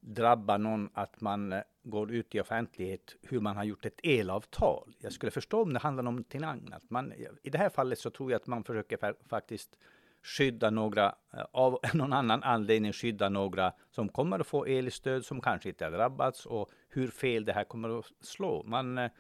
drabba 0.01 0.57
någon 0.57 0.91
att 0.95 1.21
man 1.21 1.53
eh, 1.53 1.63
går 1.83 2.13
ut 2.13 2.35
i 2.35 2.41
offentlighet 2.41 3.17
hur 3.23 3.41
man 3.41 3.57
har 3.57 3.65
gjort 3.65 3.87
ett 3.87 4.01
elavtal. 4.03 4.95
Jag 4.99 5.13
skulle 5.13 5.31
förstå 5.31 5.63
om 5.63 5.73
det 5.73 5.79
handlar 5.79 6.01
om 6.01 6.05
någonting 6.05 6.45
annat. 6.45 6.83
Man, 6.91 7.13
eh, 7.13 7.29
I 7.43 7.51
det 7.51 7.59
här 7.59 7.69
fallet 7.69 7.99
så 7.99 8.11
tror 8.11 8.31
jag 8.31 8.41
att 8.41 8.47
man 8.47 8.65
försöker 8.65 9.15
faktiskt 9.29 9.79
skydda 10.23 10.71
några, 10.71 11.15
eh, 11.33 11.45
av 11.53 11.79
någon 11.95 12.13
annan 12.13 12.43
anledning 12.43 12.93
skydda 12.93 13.29
några 13.29 13.73
som 13.91 14.09
kommer 14.09 14.39
att 14.39 14.47
få 14.47 14.65
elstöd 14.65 15.25
som 15.25 15.41
kanske 15.41 15.69
inte 15.69 15.85
har 15.85 15.93
drabbats 15.93 16.47
och 16.47 16.71
hur 16.89 17.09
fel 17.09 17.45
det 17.45 17.53
här 17.53 17.65
kommer 17.65 17.99
att 17.99 18.07
slå. 18.21 18.63
Man, 18.67 18.99
eh, 18.99 19.11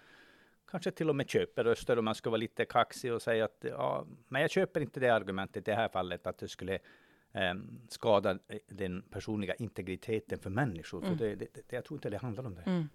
kanske 0.70 0.90
till 0.90 1.08
och 1.08 1.16
med 1.16 1.30
köper 1.30 1.64
röster 1.64 1.98
om 1.98 2.04
man 2.04 2.14
ska 2.14 2.30
vara 2.30 2.38
lite 2.38 2.64
kaxig 2.64 3.12
och 3.12 3.22
säga 3.22 3.44
att 3.44 3.58
ja, 3.60 4.06
men 4.28 4.42
jag 4.42 4.50
köper 4.50 4.80
inte 4.80 5.00
det 5.00 5.08
argumentet 5.08 5.68
i 5.68 5.70
det 5.70 5.76
här 5.76 5.88
fallet 5.88 6.26
att 6.26 6.38
det 6.38 6.48
skulle 6.48 6.74
eh, 7.32 7.54
skada 7.88 8.38
den 8.68 9.02
personliga 9.02 9.54
integriteten 9.54 10.38
för 10.38 10.50
människor. 10.50 11.04
Mm. 11.04 11.18
För 11.18 11.24
det, 11.24 11.34
det, 11.34 11.46
det, 11.54 11.76
jag 11.76 11.84
tror 11.84 11.96
inte 11.96 12.10
det 12.10 12.18
handlar 12.18 12.46
om 12.46 12.54
det. 12.54 12.62
Mm. 12.62 12.88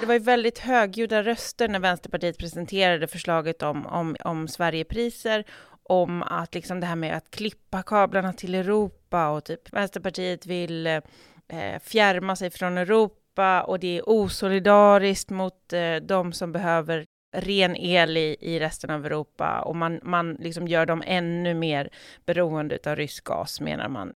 Det 0.00 0.06
var 0.06 0.14
ju 0.14 0.20
väldigt 0.20 0.58
högljudda 0.58 1.22
röster 1.22 1.68
när 1.68 1.78
Vänsterpartiet 1.78 2.38
presenterade 2.38 3.06
förslaget 3.06 3.62
om, 3.62 3.86
om, 3.86 4.16
om 4.24 4.48
Sverigepriser, 4.48 5.44
om 5.82 6.22
att 6.22 6.54
liksom 6.54 6.80
det 6.80 6.86
här 6.86 6.96
med 6.96 7.16
att 7.16 7.30
klippa 7.30 7.82
kablarna 7.82 8.32
till 8.32 8.54
Europa 8.54 9.28
och 9.30 9.44
typ 9.44 9.72
Vänsterpartiet 9.72 10.46
vill 10.46 10.86
eh, 10.86 11.00
fjärma 11.82 12.36
sig 12.36 12.50
från 12.50 12.78
Europa 12.78 13.25
och 13.62 13.78
det 13.78 13.98
är 13.98 14.08
osolidariskt 14.08 15.30
mot 15.30 15.72
eh, 15.72 15.96
de 15.96 16.32
som 16.32 16.52
behöver 16.52 17.06
ren 17.36 17.76
el 17.76 18.16
i, 18.16 18.36
i 18.40 18.60
resten 18.60 18.90
av 18.90 19.06
Europa 19.06 19.60
och 19.60 19.76
man, 19.76 20.00
man 20.02 20.34
liksom 20.34 20.68
gör 20.68 20.86
dem 20.86 21.02
ännu 21.06 21.54
mer 21.54 21.90
beroende 22.26 22.78
av 22.86 22.96
rysk 22.96 23.24
gas, 23.24 23.60
menar 23.60 23.88
man. 23.88 24.12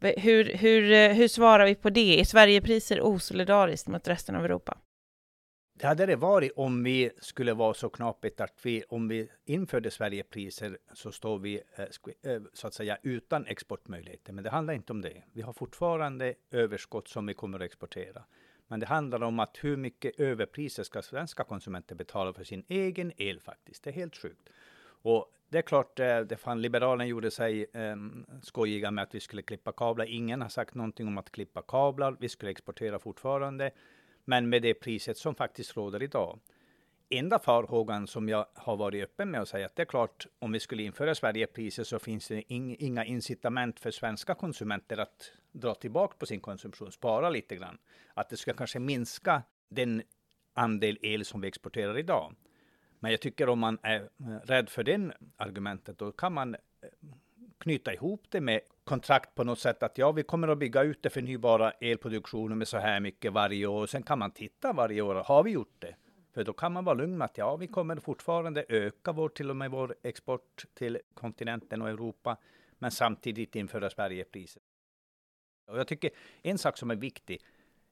Hur, 0.00 0.44
hur, 0.44 0.92
eh, 0.92 1.12
hur 1.12 1.28
svarar 1.28 1.66
vi 1.66 1.74
på 1.74 1.90
det? 1.90 2.20
Är 2.20 2.24
Sverigepriser 2.24 3.00
osolidariskt 3.02 3.88
mot 3.88 4.08
resten 4.08 4.36
av 4.36 4.44
Europa? 4.44 4.78
Det 5.74 5.86
hade 5.86 6.06
det 6.06 6.16
varit 6.16 6.52
om 6.56 6.84
vi 6.84 7.10
skulle 7.20 7.54
vara 7.54 7.74
så 7.74 7.88
knapigt 7.88 8.40
att 8.40 8.58
vi, 8.62 8.82
om 8.88 9.08
vi 9.08 9.28
införde 9.44 9.90
Sverigepriser 9.90 10.78
så 10.92 11.12
står 11.12 11.38
vi 11.38 11.62
eh, 11.76 12.32
eh, 12.32 12.42
så 12.52 12.66
att 12.66 12.74
säga 12.74 12.98
utan 13.02 13.46
exportmöjligheter. 13.46 14.32
Men 14.32 14.44
det 14.44 14.50
handlar 14.50 14.74
inte 14.74 14.92
om 14.92 15.02
det. 15.02 15.22
Vi 15.32 15.42
har 15.42 15.52
fortfarande 15.52 16.34
överskott 16.50 17.08
som 17.08 17.26
vi 17.26 17.34
kommer 17.34 17.58
att 17.58 17.64
exportera. 17.64 18.22
Men 18.72 18.80
det 18.80 18.86
handlar 18.86 19.22
om 19.22 19.38
att 19.38 19.58
hur 19.60 19.76
mycket 19.76 20.20
överpriser 20.20 20.82
ska 20.82 21.02
svenska 21.02 21.44
konsumenter 21.44 21.94
betala 21.94 22.32
för 22.32 22.44
sin 22.44 22.64
egen 22.68 23.12
el 23.16 23.40
faktiskt. 23.40 23.84
Det 23.84 23.90
är 23.90 23.94
helt 23.94 24.16
sjukt. 24.16 24.48
Och 24.84 25.32
det 25.48 25.58
är 25.58 25.62
klart, 25.62 25.98
eh, 26.00 26.20
det 26.20 26.36
fan, 26.36 26.62
Liberalen 26.62 27.08
gjorde 27.08 27.30
sig 27.30 27.66
eh, 27.72 27.96
skojiga 28.42 28.90
med 28.90 29.02
att 29.02 29.14
vi 29.14 29.20
skulle 29.20 29.42
klippa 29.42 29.72
kablar. 29.72 30.06
Ingen 30.06 30.42
har 30.42 30.48
sagt 30.48 30.74
någonting 30.74 31.08
om 31.08 31.18
att 31.18 31.30
klippa 31.30 31.62
kablar. 31.62 32.16
Vi 32.20 32.28
skulle 32.28 32.50
exportera 32.50 32.98
fortfarande 32.98 33.70
men 34.24 34.48
med 34.48 34.62
det 34.62 34.74
priset 34.74 35.16
som 35.16 35.34
faktiskt 35.34 35.76
råder 35.76 36.02
idag. 36.02 36.38
Enda 37.14 37.38
farhågan 37.38 38.06
som 38.06 38.28
jag 38.28 38.46
har 38.54 38.76
varit 38.76 39.04
öppen 39.04 39.30
med 39.30 39.40
att 39.40 39.48
säga 39.48 39.66
att 39.66 39.76
det 39.76 39.82
är 39.82 39.86
klart, 39.86 40.26
om 40.38 40.52
vi 40.52 40.60
skulle 40.60 40.82
införa 40.82 41.14
Sverigepriser 41.14 41.84
så 41.84 41.98
finns 41.98 42.28
det 42.28 42.52
inga 42.52 43.04
incitament 43.04 43.80
för 43.80 43.90
svenska 43.90 44.34
konsumenter 44.34 44.98
att 44.98 45.32
dra 45.52 45.74
tillbaka 45.74 46.16
på 46.18 46.26
sin 46.26 46.40
konsumtion, 46.40 46.92
spara 46.92 47.30
lite 47.30 47.56
grann. 47.56 47.78
Att 48.14 48.28
det 48.28 48.36
ska 48.36 48.52
kanske 48.52 48.78
minska 48.78 49.42
den 49.68 50.02
andel 50.54 50.98
el 51.02 51.24
som 51.24 51.40
vi 51.40 51.48
exporterar 51.48 51.98
idag. 51.98 52.34
Men 52.98 53.10
jag 53.10 53.20
tycker 53.20 53.48
om 53.48 53.58
man 53.58 53.78
är 53.82 54.00
eh, 54.00 54.26
rädd 54.44 54.68
för 54.68 54.82
den 54.82 55.12
argumentet, 55.36 55.98
då 55.98 56.12
kan 56.12 56.32
man 56.32 56.54
eh, 56.54 56.60
knyta 57.58 57.94
ihop 57.94 58.24
det 58.28 58.40
med 58.40 58.60
kontrakt 58.84 59.34
på 59.34 59.44
något 59.44 59.58
sätt 59.58 59.82
att 59.82 59.98
ja, 59.98 60.12
vi 60.12 60.22
kommer 60.22 60.48
att 60.48 60.58
bygga 60.58 60.82
ut 60.82 61.02
det 61.02 61.10
förnybara 61.10 61.70
elproduktionen 61.70 62.58
med 62.58 62.68
så 62.68 62.78
här 62.78 63.00
mycket 63.00 63.32
varje 63.32 63.66
år. 63.66 63.86
Sen 63.86 64.02
kan 64.02 64.18
man 64.18 64.30
titta 64.30 64.72
varje 64.72 65.02
år, 65.02 65.14
har 65.14 65.42
vi 65.42 65.50
gjort 65.50 65.76
det? 65.78 65.94
För 66.32 66.44
då 66.44 66.52
kan 66.52 66.72
man 66.72 66.84
vara 66.84 66.94
lugn 66.94 67.18
med 67.18 67.24
att 67.24 67.38
ja, 67.38 67.56
vi 67.56 67.66
kommer 67.66 67.96
fortfarande 67.96 68.64
öka 68.68 69.12
vår, 69.12 69.28
till 69.28 69.50
och 69.50 69.56
med 69.56 69.70
vår 69.70 69.96
export 70.02 70.64
till 70.74 70.98
kontinenten 71.14 71.82
och 71.82 71.88
Europa, 71.88 72.36
men 72.78 72.90
samtidigt 72.90 73.56
införa 73.56 73.90
Sverigepriset. 73.90 74.62
Och 75.66 75.78
jag 75.78 75.86
tycker 75.86 76.10
en 76.42 76.58
sak 76.58 76.78
som 76.78 76.90
är 76.90 76.96
viktig, 76.96 77.40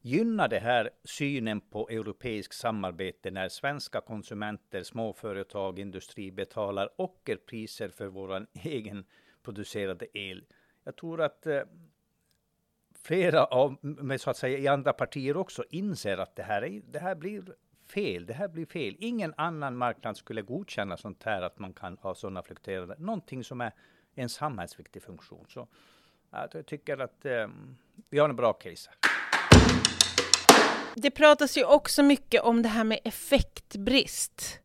gynnar 0.00 0.48
det 0.48 0.58
här 0.58 0.90
synen 1.04 1.60
på 1.60 1.88
europeiskt 1.88 2.54
samarbete 2.54 3.30
när 3.30 3.48
svenska 3.48 4.00
konsumenter, 4.00 4.82
småföretag, 4.82 5.78
industri 5.78 6.32
betalar 6.32 6.90
ockerpriser 6.96 7.88
för 7.88 8.06
vår 8.06 8.46
egen 8.62 9.04
producerade 9.42 10.18
el. 10.18 10.44
Jag 10.84 10.96
tror 10.96 11.20
att 11.20 11.46
eh, 11.46 11.62
flera 13.02 13.44
av, 13.44 13.76
med 13.82 14.20
så 14.20 14.30
att 14.30 14.36
säga 14.36 14.58
i 14.58 14.68
andra 14.68 14.92
partier 14.92 15.36
också 15.36 15.64
inser 15.70 16.18
att 16.18 16.36
det 16.36 16.42
här, 16.42 16.62
är, 16.62 16.82
det 16.86 16.98
här 16.98 17.14
blir 17.14 17.44
fel. 17.90 18.26
Det 18.26 18.32
här 18.32 18.48
blir 18.48 18.66
fel. 18.66 18.96
Ingen 18.98 19.34
annan 19.36 19.76
marknad 19.76 20.16
skulle 20.16 20.42
godkänna 20.42 20.96
sånt 20.96 21.22
här, 21.22 21.42
att 21.42 21.58
man 21.58 21.72
kan 21.72 21.98
ha 22.02 22.14
sådana 22.14 22.42
fluktuerande, 22.42 22.96
någonting 22.98 23.44
som 23.44 23.60
är 23.60 23.72
en 24.14 24.28
samhällsviktig 24.28 25.02
funktion. 25.02 25.46
Så 25.48 25.68
jag 26.30 26.66
tycker 26.66 26.98
att 26.98 27.26
eh, 27.26 27.48
vi 28.10 28.18
har 28.18 28.28
en 28.28 28.36
bra 28.36 28.52
case. 28.52 28.90
Det 30.94 31.10
pratas 31.10 31.58
ju 31.58 31.64
också 31.64 32.02
mycket 32.02 32.42
om 32.42 32.62
det 32.62 32.68
här 32.68 32.84
med 32.84 32.98
effektbrist. 33.04 34.60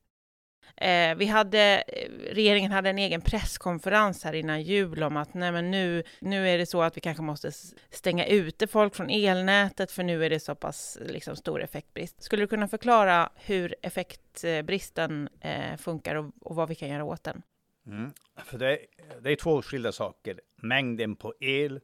Eh, 0.77 1.15
vi 1.15 1.25
hade, 1.25 1.83
eh, 1.87 2.09
regeringen 2.33 2.71
hade 2.71 2.89
en 2.89 2.99
egen 2.99 3.21
presskonferens 3.21 4.23
här 4.23 4.33
innan 4.33 4.61
jul 4.61 5.03
om 5.03 5.17
att 5.17 5.33
nej 5.33 5.51
men 5.51 5.71
nu, 5.71 6.03
nu 6.19 6.49
är 6.49 6.57
det 6.57 6.65
så 6.65 6.81
att 6.81 6.97
vi 6.97 7.01
kanske 7.01 7.23
måste 7.23 7.51
stänga 7.89 8.25
ute 8.25 8.67
folk 8.67 8.95
från 8.95 9.09
elnätet 9.09 9.91
för 9.91 10.03
nu 10.03 10.25
är 10.25 10.29
det 10.29 10.39
så 10.39 10.55
pass 10.55 10.97
liksom, 11.01 11.35
stor 11.35 11.61
effektbrist. 11.61 12.23
Skulle 12.23 12.43
du 12.43 12.47
kunna 12.47 12.67
förklara 12.67 13.29
hur 13.35 13.75
effektbristen 13.81 15.29
eh, 15.41 15.77
funkar 15.77 16.15
och, 16.15 16.31
och, 16.41 16.55
vad 16.55 16.69
vi 16.69 16.75
kan 16.75 16.89
göra 16.89 17.03
åt 17.03 17.23
den? 17.23 17.41
Mm. 17.87 18.11
För 18.45 18.57
det, 18.57 18.79
det 19.21 19.31
är 19.31 19.35
två 19.35 19.61
skilda 19.61 19.91
saker. 19.91 20.41
Mängden 20.55 21.15
på 21.15 21.33
el 21.39 21.79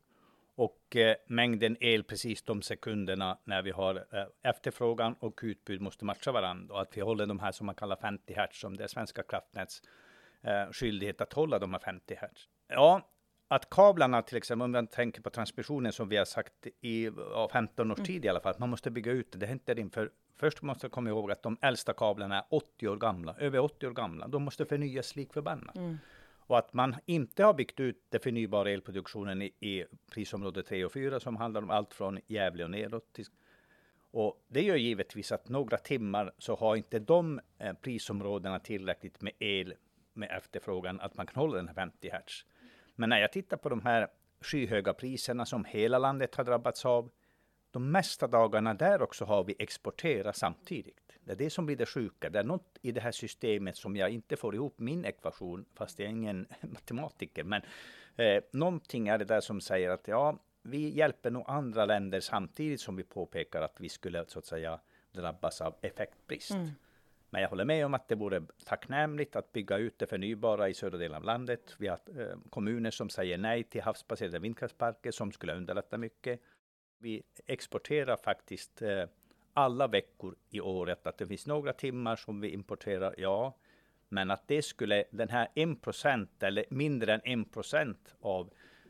och 0.61 0.95
eh, 0.95 1.15
mängden 1.27 1.77
el 1.79 2.03
precis 2.03 2.43
de 2.43 2.61
sekunderna 2.61 3.37
när 3.43 3.61
vi 3.61 3.71
har 3.71 3.95
eh, 3.95 4.49
efterfrågan 4.49 5.15
och 5.19 5.39
utbud 5.43 5.81
måste 5.81 6.05
matcha 6.05 6.31
varandra 6.31 6.75
och 6.75 6.81
att 6.81 6.97
vi 6.97 7.01
håller 7.01 7.25
de 7.25 7.39
här 7.39 7.51
som 7.51 7.65
man 7.65 7.75
kallar 7.75 7.95
50 7.95 8.33
hertz 8.33 8.59
som 8.59 8.77
det 8.77 8.83
är 8.83 8.87
Svenska 8.87 9.23
kraftnäts 9.23 9.81
eh, 10.41 10.71
skyldighet 10.71 11.21
att 11.21 11.33
hålla 11.33 11.59
de 11.59 11.73
här 11.73 11.79
50 11.79 12.15
hertz. 12.15 12.47
Ja, 12.67 13.09
att 13.47 13.69
kablarna 13.69 14.21
till 14.21 14.37
exempel, 14.37 14.65
om 14.65 14.71
man 14.71 14.87
tänker 14.87 15.21
på 15.21 15.29
transmissionen 15.29 15.91
som 15.91 16.09
vi 16.09 16.17
har 16.17 16.25
sagt 16.25 16.67
i 16.81 17.05
ja, 17.05 17.49
15 17.51 17.91
års 17.91 17.97
mm. 17.97 18.05
tid 18.05 18.25
i 18.25 18.29
alla 18.29 18.39
fall, 18.39 18.51
att 18.51 18.59
man 18.59 18.69
måste 18.69 18.91
bygga 18.91 19.11
ut 19.11 19.31
det. 19.31 19.37
Det 19.37 19.45
händer 19.45 19.79
inför 19.79 20.11
Först 20.35 20.61
måste 20.61 20.85
man 20.85 20.91
komma 20.91 21.09
ihåg 21.09 21.31
att 21.31 21.43
de 21.43 21.57
äldsta 21.61 21.93
kablarna 21.93 22.37
är 22.37 22.43
80 22.49 22.87
år 22.87 22.97
gamla, 22.97 23.35
över 23.39 23.59
80 23.59 23.87
år 23.87 23.91
gamla. 23.91 24.27
De 24.27 24.43
måste 24.43 24.65
förnyas 24.65 25.15
lik 25.15 25.33
förbannat. 25.33 25.75
Mm. 25.75 25.97
Och 26.47 26.57
att 26.57 26.73
man 26.73 26.95
inte 27.05 27.43
har 27.43 27.53
byggt 27.53 27.79
ut 27.79 28.03
den 28.09 28.21
förnybara 28.21 28.69
elproduktionen 28.69 29.41
i, 29.41 29.53
i 29.59 29.85
prisområde 30.11 30.63
3 30.63 30.85
och 30.85 30.93
4 30.93 31.19
som 31.19 31.35
handlar 31.35 31.61
om 31.61 31.69
allt 31.69 31.93
från 31.93 32.19
Gävle 32.27 32.63
och 32.63 32.71
neråt. 32.71 33.13
Till, 33.13 33.25
och 34.11 34.45
det 34.47 34.61
gör 34.61 34.75
givetvis 34.75 35.31
att 35.31 35.49
några 35.49 35.77
timmar 35.77 36.33
så 36.37 36.55
har 36.55 36.75
inte 36.75 36.99
de 36.99 37.39
eh, 37.57 37.73
prisområdena 37.73 38.59
tillräckligt 38.59 39.21
med 39.21 39.33
el 39.39 39.73
med 40.13 40.31
efterfrågan 40.37 40.99
att 40.99 41.17
man 41.17 41.27
kan 41.27 41.35
hålla 41.35 41.55
den 41.55 41.67
här 41.67 41.75
50 41.75 42.09
hertz. 42.09 42.45
Men 42.95 43.09
när 43.09 43.19
jag 43.19 43.31
tittar 43.31 43.57
på 43.57 43.69
de 43.69 43.81
här 43.81 44.07
skyhöga 44.41 44.93
priserna 44.93 45.45
som 45.45 45.65
hela 45.65 45.97
landet 45.97 46.35
har 46.35 46.43
drabbats 46.43 46.85
av, 46.85 47.09
de 47.71 47.91
mesta 47.91 48.27
dagarna 48.27 48.73
där 48.73 49.01
också 49.01 49.25
har 49.25 49.43
vi 49.43 49.55
exporterat 49.59 50.37
samtidigt. 50.37 51.17
Det 51.23 51.31
är 51.31 51.35
det 51.35 51.49
som 51.49 51.65
blir 51.65 51.75
det 51.75 51.85
sjuka. 51.85 52.29
Det 52.29 52.39
är 52.39 52.43
något 52.43 52.77
i 52.81 52.91
det 52.91 53.01
här 53.01 53.11
systemet 53.11 53.77
som 53.77 53.95
jag 53.95 54.09
inte 54.09 54.37
får 54.37 54.55
ihop 54.55 54.79
min 54.79 55.05
ekvation, 55.05 55.65
fast 55.75 55.99
jag 55.99 56.05
är 56.05 56.09
ingen 56.09 56.47
matematiker. 56.61 57.43
Men 57.43 57.61
eh, 58.15 58.43
någonting 58.51 59.07
är 59.07 59.17
det 59.17 59.25
där 59.25 59.41
som 59.41 59.61
säger 59.61 59.89
att 59.89 60.07
ja, 60.07 60.39
vi 60.61 60.97
hjälper 60.97 61.31
nog 61.31 61.43
andra 61.47 61.85
länder 61.85 62.19
samtidigt 62.19 62.81
som 62.81 62.95
vi 62.95 63.03
påpekar 63.03 63.61
att 63.61 63.75
vi 63.79 63.89
skulle 63.89 64.25
så 64.27 64.39
att 64.39 64.45
säga 64.45 64.79
drabbas 65.11 65.61
av 65.61 65.75
effektbrist. 65.81 66.51
Mm. 66.51 66.69
Men 67.29 67.41
jag 67.41 67.49
håller 67.49 67.65
med 67.65 67.85
om 67.85 67.93
att 67.93 68.07
det 68.07 68.15
vore 68.15 68.41
tacknämligt 68.65 69.35
att 69.35 69.51
bygga 69.51 69.77
ut 69.77 69.99
det 69.99 70.07
förnybara 70.07 70.69
i 70.69 70.73
södra 70.73 70.97
delen 70.97 71.17
av 71.17 71.23
landet. 71.23 71.75
Vi 71.77 71.87
har 71.87 71.99
eh, 72.17 72.37
kommuner 72.49 72.91
som 72.91 73.09
säger 73.09 73.37
nej 73.37 73.63
till 73.63 73.81
havsbaserade 73.81 74.39
vindkraftsparker 74.39 75.11
som 75.11 75.31
skulle 75.31 75.55
underlätta 75.55 75.97
mycket. 75.97 76.39
Vi 77.01 77.23
exporterar 77.45 78.17
faktiskt 78.17 78.81
eh, 78.81 79.05
alla 79.53 79.87
veckor 79.87 80.35
i 80.49 80.61
året, 80.61 81.07
att 81.07 81.17
det 81.17 81.27
finns 81.27 81.47
några 81.47 81.73
timmar 81.73 82.15
som 82.15 82.41
vi 82.41 82.49
importerar, 82.49 83.15
ja. 83.17 83.57
Men 84.09 84.31
att 84.31 84.47
det 84.47 84.61
skulle, 84.61 85.03
den 85.11 85.29
här 85.29 85.47
1 85.55 85.81
% 85.81 86.43
eller 86.43 86.65
mindre 86.69 87.13
än 87.13 87.41
1 87.41 87.51
% 87.51 88.15
av 88.19 88.49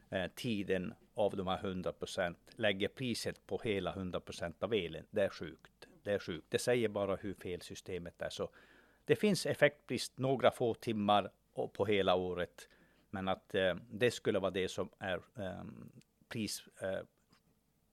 eh, 0.09 0.27
tiden 0.35 0.93
av 1.13 1.35
de 1.35 1.47
här 1.47 1.65
100 1.65 1.93
procent 1.93 2.37
lägger 2.55 2.87
priset 2.87 3.47
på 3.47 3.61
hela 3.63 3.93
100 3.93 4.19
procent 4.19 4.63
av 4.63 4.73
elen. 4.73 5.05
Det 5.11 5.23
är 5.23 5.29
sjukt. 5.29 5.87
Det 6.03 6.11
är 6.11 6.19
sjukt. 6.19 6.47
Det 6.49 6.59
säger 6.59 6.89
bara 6.89 7.15
hur 7.15 7.33
fel 7.33 7.61
systemet 7.61 8.21
är. 8.21 8.29
Så 8.29 8.49
det 9.05 9.15
finns 9.15 9.45
effektbrist 9.45 10.17
några 10.17 10.51
få 10.51 10.73
timmar 10.73 11.31
på 11.73 11.85
hela 11.85 12.15
året. 12.15 12.69
Men 13.09 13.27
att 13.27 13.55
eh, 13.55 13.75
det 13.91 14.11
skulle 14.11 14.39
vara 14.39 14.51
det 14.51 14.67
som 14.67 14.89
är 14.99 15.21
ehm, 15.35 15.41
eh, 15.45 15.63
pris, 16.29 16.63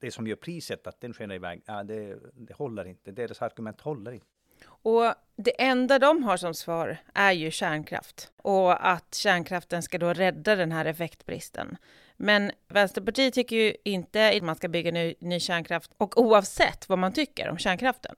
det 0.01 0.11
som 0.11 0.27
gör 0.27 0.37
priset, 0.37 0.87
att 0.87 1.01
den 1.01 1.15
skenar 1.15 1.35
iväg, 1.35 1.63
ja, 1.67 1.85
det, 1.85 2.19
det 2.35 2.55
håller 2.55 2.85
inte. 2.85 3.13
Deras 3.13 3.43
argument 3.43 3.81
håller 3.81 4.13
inte. 4.13 4.27
Och 4.65 5.15
det 5.37 5.63
enda 5.63 5.99
de 5.99 6.23
har 6.23 6.37
som 6.37 6.55
svar 6.55 6.97
är 7.15 7.33
ju 7.33 7.51
kärnkraft 7.51 8.33
och 8.37 8.89
att 8.91 9.15
kärnkraften 9.15 9.83
ska 9.83 9.99
då 9.99 10.13
rädda 10.13 10.57
den 10.57 10.73
här 10.73 10.85
effektbristen. 10.85 11.77
Men 12.17 12.51
Vänsterpartiet 12.69 13.35
tycker 13.35 13.57
ju 13.57 13.75
inte 13.85 14.29
att 14.37 14.43
man 14.43 14.57
ska 14.57 14.69
bygga 14.69 14.91
ny, 14.91 15.15
ny 15.19 15.41
kärnkraft 15.41 15.91
och 15.97 16.21
oavsett 16.23 16.89
vad 16.89 16.99
man 16.99 17.13
tycker 17.13 17.49
om 17.49 17.59
kärnkraften 17.59 18.17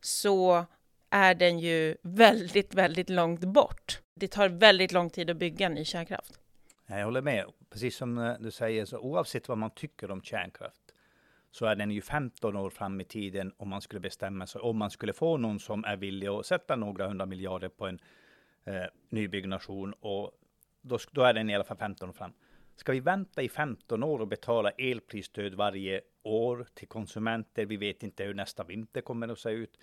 så 0.00 0.66
är 1.10 1.34
den 1.34 1.58
ju 1.58 1.96
väldigt, 2.02 2.74
väldigt 2.74 3.10
långt 3.10 3.40
bort. 3.40 4.00
Det 4.14 4.28
tar 4.28 4.48
väldigt 4.48 4.92
lång 4.92 5.10
tid 5.10 5.30
att 5.30 5.36
bygga 5.36 5.68
ny 5.68 5.84
kärnkraft. 5.84 6.40
Jag 6.86 7.04
håller 7.04 7.22
med. 7.22 7.44
Precis 7.70 7.96
som 7.96 8.18
eh, 8.18 8.34
du 8.40 8.50
säger, 8.50 8.84
så 8.84 8.98
oavsett 8.98 9.48
vad 9.48 9.58
man 9.58 9.70
tycker 9.70 10.10
om 10.10 10.22
kärnkraft 10.22 10.92
så 11.56 11.66
är 11.66 11.76
den 11.76 11.90
ju 11.90 12.00
15 12.00 12.56
år 12.56 12.70
fram 12.70 13.00
i 13.00 13.04
tiden 13.04 13.52
om 13.56 13.68
man 13.68 13.80
skulle 13.80 14.00
bestämma 14.00 14.46
sig, 14.46 14.60
om 14.60 14.76
man 14.76 14.90
skulle 14.90 15.12
få 15.12 15.36
någon 15.36 15.60
som 15.60 15.84
är 15.84 15.96
villig 15.96 16.26
att 16.26 16.46
sätta 16.46 16.76
några 16.76 17.08
hundra 17.08 17.26
miljarder 17.26 17.68
på 17.68 17.86
en 17.86 17.98
eh, 18.64 18.84
nybyggnation 19.08 19.92
och 19.92 20.30
då, 20.82 20.98
då, 21.10 21.22
är 21.22 21.34
den 21.34 21.50
i 21.50 21.54
alla 21.54 21.64
fall 21.64 21.76
15 21.76 22.08
år 22.08 22.12
fram. 22.12 22.32
Ska 22.76 22.92
vi 22.92 23.00
vänta 23.00 23.42
i 23.42 23.48
15 23.48 24.02
år 24.02 24.20
och 24.20 24.28
betala 24.28 24.70
elprisstöd 24.70 25.54
varje 25.54 26.00
år 26.22 26.66
till 26.74 26.88
konsumenter? 26.88 27.66
Vi 27.66 27.76
vet 27.76 28.02
inte 28.02 28.24
hur 28.24 28.34
nästa 28.34 28.64
vinter 28.64 29.00
kommer 29.00 29.28
att 29.28 29.38
se 29.38 29.50
ut. 29.50 29.78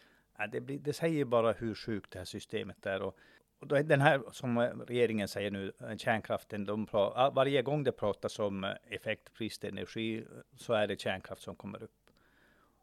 Det, 0.52 0.62
blir, 0.62 0.80
det 0.80 0.94
säger 0.94 1.26
bara 1.26 1.52
hur 1.52 1.76
sjukt 1.76 2.12
det 2.12 2.20
här 2.20 2.26
systemet 2.26 2.86
är. 2.86 3.02
Och, 3.02 3.18
är 3.18 3.33
den 3.66 4.02
här, 4.02 4.22
som 4.32 4.58
eh, 4.58 4.70
regeringen 4.88 5.28
säger 5.28 5.52
nu, 5.52 5.72
eh, 5.80 5.98
kärnkraften, 5.98 6.66
de 6.66 6.86
pratar, 6.86 7.32
varje 7.32 7.62
gång 7.62 7.84
det 7.84 7.92
pratas 7.92 8.40
om 8.40 8.64
eh, 8.64 8.72
effektpris 8.90 9.64
energi 9.64 10.26
så 10.58 10.74
är 10.74 10.88
det 10.88 11.02
kärnkraft 11.02 11.42
som 11.42 11.56
kommer 11.56 11.84
upp. 11.84 11.92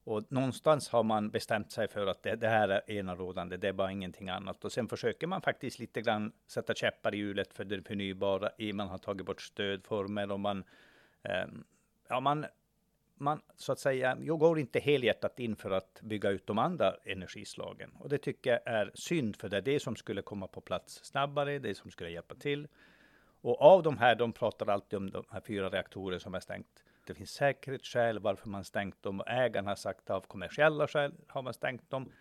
Och 0.04 0.32
någonstans 0.32 0.88
har 0.88 1.02
man 1.02 1.30
bestämt 1.30 1.72
sig 1.72 1.88
för 1.88 2.06
att 2.06 2.22
det, 2.22 2.37
det 2.37 2.49
här 2.49 2.68
är 2.68 2.90
enarådande, 2.90 3.56
det 3.56 3.68
är 3.68 3.72
bara 3.72 3.92
ingenting 3.92 4.28
annat. 4.28 4.64
Och 4.64 4.72
sen 4.72 4.88
försöker 4.88 5.26
man 5.26 5.42
faktiskt 5.42 5.78
lite 5.78 6.02
grann 6.02 6.32
sätta 6.46 6.75
käppar 6.75 7.14
i 7.14 7.18
hjulet 7.18 7.52
för 7.52 7.64
det 7.64 7.82
förnybara. 7.82 8.50
I 8.58 8.72
man 8.72 8.88
har 8.88 8.99
tagit 8.99 9.26
bort 9.26 9.42
stödformer 9.42 10.32
och 10.32 10.40
man, 10.40 10.64
eh, 11.22 11.46
ja, 12.08 12.20
man, 12.20 12.46
man 13.21 13.41
så 13.57 13.73
att 13.73 13.79
säga, 13.79 14.19
jag 14.21 14.39
går 14.39 14.59
inte 14.59 14.81
helhjärtat 14.81 15.41
in 15.41 15.57
för 15.57 15.71
att 15.71 16.00
bygga 16.03 16.31
ut 16.31 16.47
de 16.47 16.59
andra 16.59 16.97
energislagen. 17.05 17.91
Och 17.99 18.09
det 18.09 18.19
tycker 18.19 18.50
jag 18.50 18.61
är 18.65 18.91
synd, 18.95 19.37
för 19.37 19.49
det 19.49 19.57
är 19.57 19.62
det 19.62 19.81
som 19.81 19.97
skulle 19.97 20.23
komma 20.23 20.47
på 20.47 20.61
plats 20.61 21.00
snabbare, 21.05 21.59
det 21.59 21.75
som 21.75 21.91
skulle 21.91 22.11
hjälpa 22.11 22.35
till. 22.35 22.69
Och 23.41 23.61
av 23.61 23.83
de 23.83 23.99
här, 23.99 24.15
de 24.15 24.33
pratar 24.33 24.67
alltid 24.67 24.97
om 24.97 25.11
de 25.11 25.25
här 25.31 25.41
fyra 25.41 25.69
reaktorer 25.69 26.19
som 26.19 26.35
är 26.35 26.41
stängt. 26.41 26.85
Det 27.07 27.15
finns 27.15 27.31
säkerhetsskäl 27.31 28.19
varför 28.19 28.49
man 28.49 28.65
stängt 28.65 29.03
dem 29.03 29.21
och 29.21 29.29
ägarna 29.29 29.71
har 29.71 29.77
sagt 29.77 30.11
av 30.11 30.21
kommersiella 30.21 30.89
skäl 30.89 31.12
har 31.27 31.43
man 31.43 31.55
stängt 31.55 31.91
dem. 31.91 32.12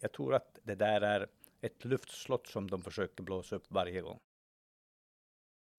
Jag 0.00 0.12
tror 0.12 0.34
att 0.34 0.58
det 0.62 0.74
där 0.74 1.00
är 1.00 1.26
ett 1.60 1.84
luftslott 1.84 2.46
som 2.46 2.70
de 2.70 2.82
försöker 2.82 3.22
blåsa 3.22 3.56
upp 3.56 3.66
varje 3.68 4.00
gång. 4.00 4.20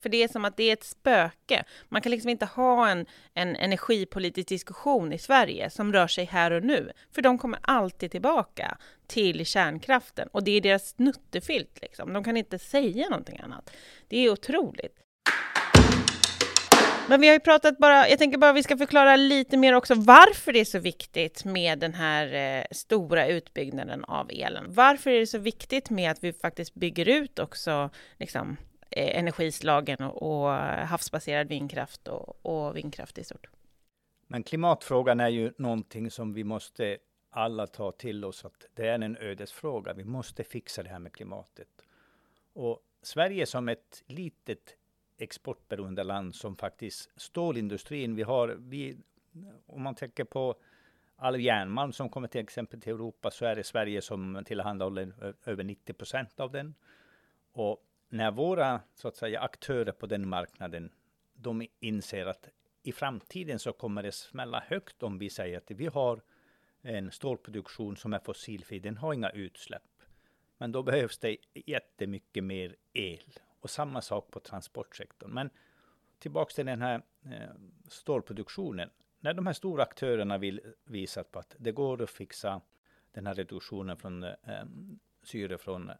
För 0.03 0.09
det 0.09 0.23
är 0.23 0.27
som 0.27 0.45
att 0.45 0.57
det 0.57 0.63
är 0.63 0.73
ett 0.73 0.83
spöke. 0.83 1.63
Man 1.89 2.01
kan 2.01 2.11
liksom 2.11 2.29
inte 2.29 2.45
ha 2.45 2.89
en, 2.89 3.05
en 3.33 3.55
energipolitisk 3.55 4.47
diskussion 4.47 5.13
i 5.13 5.17
Sverige 5.17 5.69
som 5.69 5.93
rör 5.93 6.07
sig 6.07 6.25
här 6.25 6.51
och 6.51 6.63
nu, 6.63 6.91
för 7.11 7.21
de 7.21 7.37
kommer 7.37 7.59
alltid 7.61 8.11
tillbaka 8.11 8.77
till 9.07 9.45
kärnkraften 9.45 10.27
och 10.31 10.43
det 10.43 10.51
är 10.51 10.61
deras 10.61 10.89
snuttefilt. 10.89 11.79
Liksom. 11.81 12.13
De 12.13 12.23
kan 12.23 12.37
inte 12.37 12.59
säga 12.59 13.09
någonting 13.09 13.39
annat. 13.43 13.71
Det 14.07 14.17
är 14.17 14.29
otroligt. 14.29 14.99
Men 17.07 17.21
vi 17.21 17.27
har 17.27 17.33
ju 17.33 17.39
pratat 17.39 17.77
bara, 17.77 18.09
jag 18.09 18.19
tänker 18.19 18.37
bara 18.37 18.53
vi 18.53 18.63
ska 18.63 18.77
förklara 18.77 19.15
lite 19.15 19.57
mer 19.57 19.73
också 19.73 19.95
varför 19.95 20.53
det 20.53 20.59
är 20.59 20.65
så 20.65 20.79
viktigt 20.79 21.45
med 21.45 21.79
den 21.79 21.93
här 21.93 22.33
eh, 22.33 22.63
stora 22.71 23.27
utbyggnaden 23.27 24.03
av 24.03 24.29
elen. 24.31 24.65
Varför 24.67 25.11
är 25.11 25.19
det 25.19 25.27
så 25.27 25.37
viktigt 25.37 25.89
med 25.89 26.11
att 26.11 26.23
vi 26.23 26.33
faktiskt 26.33 26.73
bygger 26.73 27.07
ut 27.07 27.39
också 27.39 27.89
liksom, 28.19 28.57
Eh, 28.95 29.19
energislagen 29.19 30.01
och, 30.01 30.43
och 30.43 30.49
havsbaserad 30.87 31.47
vindkraft 31.47 32.07
och, 32.07 32.45
och 32.45 32.77
vindkraft 32.77 33.17
i 33.17 33.23
stort? 33.23 33.47
Men 34.27 34.43
klimatfrågan 34.43 35.19
är 35.19 35.29
ju 35.29 35.53
någonting 35.57 36.11
som 36.11 36.33
vi 36.33 36.43
måste 36.43 36.97
alla 37.29 37.67
ta 37.67 37.91
till 37.91 38.25
oss 38.25 38.45
att 38.45 38.65
det 38.73 38.87
är 38.87 38.99
en 38.99 39.17
ödesfråga. 39.17 39.93
Vi 39.93 40.03
måste 40.03 40.43
fixa 40.43 40.83
det 40.83 40.89
här 40.89 40.99
med 40.99 41.13
klimatet. 41.13 41.67
Och 42.53 42.79
Sverige 43.01 43.45
som 43.45 43.69
ett 43.69 44.03
litet 44.05 44.77
exportberoende 45.17 46.03
land 46.03 46.35
som 46.35 46.55
faktiskt 46.55 47.21
stålindustrin, 47.21 48.15
vi 48.15 48.23
har, 48.23 48.47
vi, 48.47 48.97
om 49.65 49.81
man 49.81 49.95
tänker 49.95 50.23
på 50.23 50.55
all 51.15 51.41
järnmalm 51.41 51.93
som 51.93 52.09
kommer 52.09 52.27
till 52.27 52.41
exempel 52.41 52.81
till 52.81 52.93
Europa 52.93 53.31
så 53.31 53.45
är 53.45 53.55
det 53.55 53.63
Sverige 53.63 54.01
som 54.01 54.43
tillhandahåller 54.45 55.35
över 55.45 55.63
90 55.63 55.93
procent 55.93 56.39
av 56.39 56.51
den. 56.51 56.75
Och 57.51 57.83
när 58.13 58.31
våra 58.31 58.81
så 58.95 59.07
att 59.07 59.15
säga 59.15 59.39
aktörer 59.39 59.91
på 59.91 60.05
den 60.05 60.29
marknaden, 60.29 60.91
de 61.33 61.67
inser 61.79 62.25
att 62.25 62.49
i 62.83 62.91
framtiden 62.91 63.59
så 63.59 63.73
kommer 63.73 64.03
det 64.03 64.11
smälla 64.11 64.63
högt 64.67 65.03
om 65.03 65.17
vi 65.17 65.29
säger 65.29 65.57
att 65.57 65.71
vi 65.71 65.85
har 65.85 66.21
en 66.81 67.11
stålproduktion 67.11 67.97
som 67.97 68.13
är 68.13 68.19
fossilfri, 68.19 68.79
den 68.79 68.97
har 68.97 69.13
inga 69.13 69.29
utsläpp. 69.29 69.83
Men 70.57 70.71
då 70.71 70.83
behövs 70.83 71.17
det 71.17 71.37
jättemycket 71.53 72.43
mer 72.43 72.75
el. 72.93 73.39
Och 73.59 73.69
samma 73.69 74.01
sak 74.01 74.31
på 74.31 74.39
transportsektorn. 74.39 75.31
Men 75.31 75.49
tillbaks 76.19 76.55
till 76.55 76.65
den 76.65 76.81
här 76.81 77.01
eh, 77.25 77.49
stålproduktionen. 77.87 78.89
När 79.19 79.33
de 79.33 79.47
här 79.47 79.53
stora 79.53 79.83
aktörerna 79.83 80.37
vill 80.37 80.61
visa 80.83 81.23
på 81.23 81.39
att 81.39 81.55
det 81.57 81.71
går 81.71 82.03
att 82.03 82.09
fixa 82.09 82.61
den 83.11 83.27
här 83.27 83.33
reduktionen 83.33 83.97
från 83.97 84.23
eh, 84.23 84.29
eh 84.29 84.65
syre 85.23 85.57
från 85.57 85.89
eh, 85.89 85.95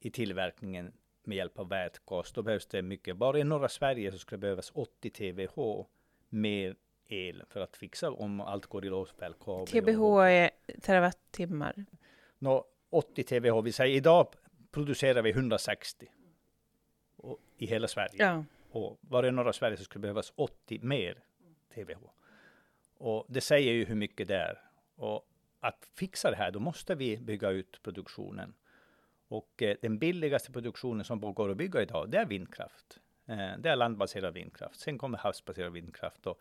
i 0.00 0.10
tillverkningen 0.10 0.92
med 1.22 1.36
hjälp 1.36 1.58
av 1.58 1.68
vätgas, 1.68 2.32
då 2.32 2.42
behövs 2.42 2.66
det 2.66 2.82
mycket. 2.82 3.16
Bara 3.16 3.38
i 3.38 3.44
norra 3.44 3.68
Sverige 3.68 4.12
så 4.12 4.18
skulle 4.18 4.36
det 4.36 4.40
behövas 4.40 4.70
80 4.74 5.10
TWh 5.10 5.84
mer 6.28 6.76
el 7.06 7.42
för 7.48 7.60
att 7.60 7.76
fixa 7.76 8.10
om 8.10 8.40
allt 8.40 8.66
går 8.66 8.84
i 8.84 8.88
lås 8.88 9.12
på 9.12 9.28
LKAB. 9.28 9.68
TBH 9.68 10.02
är 10.20 10.50
terawattimmar. 10.80 11.84
Nå, 12.38 12.64
80 12.90 13.22
TWh, 13.22 13.62
vi 13.62 13.72
säger 13.72 13.96
idag 13.96 14.34
producerar 14.70 15.22
vi 15.22 15.30
160 15.30 16.06
och, 17.16 17.38
i 17.58 17.66
hela 17.66 17.88
Sverige. 17.88 18.14
Ja. 18.16 18.44
Och 18.70 18.98
bara 19.00 19.28
i 19.28 19.30
norra 19.30 19.52
Sverige 19.52 19.76
så 19.76 19.84
skulle 19.84 20.00
det 20.00 20.02
behövas 20.02 20.32
80 20.36 20.78
mer 20.82 21.24
TWh. 21.74 21.98
Och 22.96 23.26
det 23.28 23.40
säger 23.40 23.72
ju 23.72 23.84
hur 23.84 23.94
mycket 23.94 24.28
det 24.28 24.36
är. 24.36 24.58
Och 24.96 25.26
att 25.60 25.88
fixa 25.94 26.30
det 26.30 26.36
här, 26.36 26.50
då 26.50 26.60
måste 26.60 26.94
vi 26.94 27.16
bygga 27.16 27.50
ut 27.50 27.82
produktionen. 27.82 28.54
Och 29.30 29.62
eh, 29.62 29.76
den 29.82 29.98
billigaste 29.98 30.52
produktionen 30.52 31.04
som 31.04 31.20
går 31.20 31.50
att 31.50 31.56
bygga 31.56 31.82
idag, 31.82 32.10
det 32.10 32.18
är 32.18 32.26
vindkraft. 32.26 32.98
Eh, 33.26 33.58
det 33.58 33.68
är 33.68 33.76
landbaserad 33.76 34.34
vindkraft. 34.34 34.80
Sen 34.80 34.98
kommer 34.98 35.18
havsbaserad 35.18 35.72
vindkraft. 35.72 36.26
Och, 36.26 36.40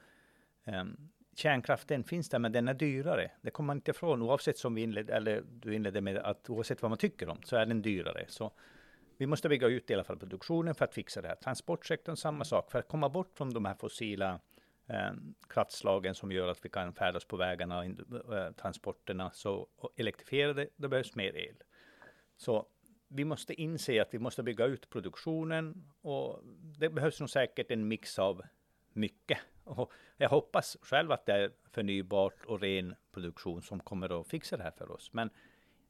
eh, 0.63 0.83
kärnkraften 1.35 2.03
finns 2.03 2.29
där, 2.29 2.39
men 2.39 2.51
den 2.51 2.67
är 2.67 2.73
dyrare. 2.73 3.31
Det 3.41 3.51
kommer 3.51 3.67
man 3.67 3.77
inte 3.77 3.91
ifrån, 3.91 4.21
oavsett 4.21 4.57
som 4.57 4.75
vi 4.75 4.81
inledde, 4.81 5.13
eller 5.13 5.43
du 5.49 5.75
inledde 5.75 6.01
med 6.01 6.17
att 6.17 6.49
oavsett 6.49 6.81
vad 6.81 6.91
man 6.91 6.97
tycker 6.97 7.29
om, 7.29 7.41
så 7.43 7.55
är 7.55 7.65
den 7.65 7.81
dyrare. 7.81 8.25
Så 8.27 8.51
vi 9.17 9.27
måste 9.27 9.49
bygga 9.49 9.67
ut 9.67 9.89
i 9.89 9.93
alla 9.93 10.03
fall 10.03 10.17
produktionen 10.17 10.75
för 10.75 10.85
att 10.85 10.93
fixa 10.93 11.21
det 11.21 11.27
här. 11.27 11.35
Transportsektorn, 11.35 12.15
samma 12.15 12.45
sak. 12.45 12.71
För 12.71 12.79
att 12.79 12.87
komma 12.87 13.09
bort 13.09 13.31
från 13.33 13.53
de 13.53 13.65
här 13.65 13.75
fossila 13.75 14.39
eh, 14.87 15.11
kraftslagen 15.49 16.15
som 16.15 16.31
gör 16.31 16.47
att 16.47 16.65
vi 16.65 16.69
kan 16.69 16.93
färdas 16.93 17.25
på 17.25 17.37
vägarna 17.37 17.79
och 17.79 18.37
eh, 18.37 18.51
transporterna. 18.51 19.31
Så 19.31 19.67
elektrifiera 19.95 20.53
det, 20.53 20.67
det 20.75 20.87
behövs 20.87 21.15
mer 21.15 21.37
el. 21.37 21.55
Så 22.37 22.65
vi 23.09 23.25
måste 23.25 23.61
inse 23.61 24.01
att 24.01 24.13
vi 24.13 24.19
måste 24.19 24.43
bygga 24.43 24.65
ut 24.65 24.89
produktionen 24.89 25.83
och 26.01 26.43
det 26.77 26.89
behövs 26.89 27.19
nog 27.19 27.29
säkert 27.29 27.71
en 27.71 27.87
mix 27.87 28.19
av 28.19 28.41
mycket. 28.93 29.39
Och 29.63 29.91
jag 30.17 30.29
hoppas 30.29 30.77
själv 30.81 31.11
att 31.11 31.25
det 31.25 31.33
är 31.33 31.51
förnybart 31.71 32.45
och 32.45 32.61
ren 32.61 32.95
produktion 33.11 33.61
som 33.61 33.79
kommer 33.79 34.21
att 34.21 34.27
fixa 34.27 34.57
det 34.57 34.63
här 34.63 34.71
för 34.71 34.91
oss. 34.91 35.13
Men 35.13 35.29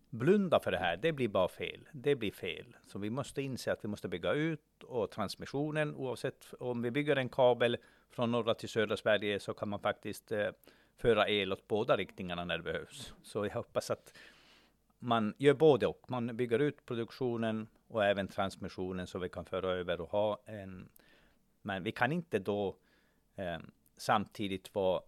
blunda 0.09 0.59
för 0.59 0.71
det 0.71 0.77
här, 0.77 0.97
det 0.97 1.11
blir 1.11 1.27
bara 1.27 1.47
fel. 1.47 1.87
Det 1.91 2.15
blir 2.15 2.31
fel. 2.31 2.75
Så 2.87 2.99
vi 2.99 3.09
måste 3.09 3.41
inse 3.41 3.71
att 3.71 3.83
vi 3.83 3.87
måste 3.87 4.07
bygga 4.07 4.33
ut 4.33 4.83
och 4.83 5.11
transmissionen, 5.11 5.95
oavsett 5.95 6.53
om 6.59 6.81
vi 6.81 6.91
bygger 6.91 7.15
en 7.15 7.29
kabel 7.29 7.77
från 8.09 8.31
norra 8.31 8.53
till 8.53 8.69
södra 8.69 8.97
Sverige 8.97 9.39
så 9.39 9.53
kan 9.53 9.69
man 9.69 9.79
faktiskt 9.79 10.31
eh, 10.31 10.49
föra 10.97 11.29
el 11.29 11.53
åt 11.53 11.67
båda 11.67 11.97
riktningarna 11.97 12.45
när 12.45 12.57
det 12.57 12.63
behövs. 12.63 13.13
Så 13.23 13.45
jag 13.45 13.53
hoppas 13.53 13.91
att 13.91 14.13
man 14.99 15.33
gör 15.37 15.53
både 15.53 15.87
och. 15.87 16.11
Man 16.11 16.37
bygger 16.37 16.59
ut 16.59 16.85
produktionen 16.85 17.67
och 17.87 18.05
även 18.05 18.27
transmissionen 18.27 19.07
så 19.07 19.19
vi 19.19 19.29
kan 19.29 19.45
föra 19.45 19.71
över 19.71 20.01
och 20.01 20.09
ha 20.09 20.41
en. 20.45 20.89
Men 21.61 21.83
vi 21.83 21.91
kan 21.91 22.11
inte 22.11 22.39
då 22.39 22.75
eh, 23.35 23.59
samtidigt 23.97 24.75
vara 24.75 25.01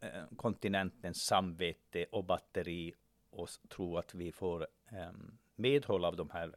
eh, 0.00 0.24
kontinentens 0.36 1.24
samvete 1.24 2.06
och 2.12 2.24
batteri 2.24 2.94
och 3.30 3.48
tro 3.68 3.96
att 3.96 4.14
vi 4.14 4.32
får 4.32 4.66
eh, 4.92 5.10
medhåll 5.56 6.04
av 6.04 6.16
de 6.16 6.30
här. 6.30 6.54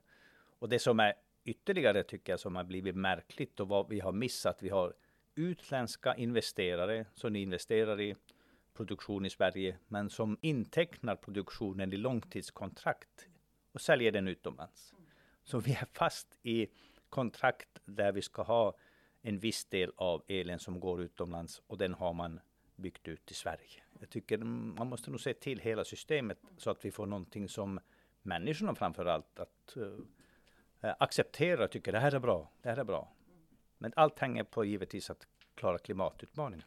Och 0.60 0.70
det 0.70 0.80
som 0.80 1.00
är 1.00 1.14
ytterligare 1.44 2.04
tycker 2.04 2.34
jag 2.34 2.40
som 2.40 2.56
har 2.56 2.64
blivit 2.64 2.96
märkligt 2.96 3.60
och 3.60 3.68
vad 3.68 3.90
vi 3.90 4.00
har 4.00 4.12
missat. 4.12 4.64
Vi 4.64 4.70
har 4.70 4.94
utländska 5.36 6.16
investerare 6.16 7.06
som 7.14 7.36
investerar 7.36 8.02
i 8.02 8.16
produktion 8.74 9.26
i 9.26 9.30
Sverige, 9.30 9.78
men 9.88 10.10
som 10.10 10.38
intecknar 10.42 11.16
produktionen 11.16 11.94
i 11.94 11.98
långtidskontrakt 11.98 13.28
och 13.72 13.82
säljer 13.82 14.12
den 14.12 14.28
utomlands. 14.28 14.94
Så 15.44 15.60
vi 15.60 15.72
är 15.72 15.88
fast 15.94 16.38
i 16.42 16.68
kontrakt 17.10 17.82
där 17.86 18.12
vi 18.12 18.22
ska 18.22 18.42
ha 18.42 18.78
en 19.22 19.40
viss 19.40 19.66
del 19.66 19.92
av 19.96 20.24
elen 20.28 20.60
som 20.60 20.80
går 20.80 21.02
utomlands 21.02 21.62
och 21.68 21.78
den 21.78 21.94
har 21.94 22.14
man 22.14 22.40
byggt 22.76 23.08
ut 23.08 23.32
i 23.32 23.34
Sverige. 23.34 23.84
Jag 24.00 24.10
tycker 24.10 24.38
man 24.38 24.88
måste 24.88 25.12
nog 25.12 25.20
se 25.20 25.34
till 25.34 25.60
hela 25.60 25.86
systemet 25.86 26.40
så 26.58 26.70
att 26.70 26.86
vi 26.86 26.92
får 26.92 27.06
någonting 27.06 27.50
som 27.50 27.80
människorna 28.22 28.76
framför 28.76 29.06
allt 29.06 29.40
att 29.40 29.78
äh, 30.82 30.96
acceptera 31.00 31.64
och 31.64 31.72
tycker 31.72 31.92
det 31.92 32.00
här 32.00 32.16
är 32.16 32.20
bra, 32.20 32.52
det 32.62 32.70
här 32.70 32.78
är 32.78 32.84
bra. 32.84 33.14
Men 33.78 33.94
allt 33.96 34.20
hänger 34.20 34.44
på 34.44 34.66
givetvis 34.66 35.10
att 35.10 35.28
klara 35.56 35.78
klimatutmaningen. 35.78 36.66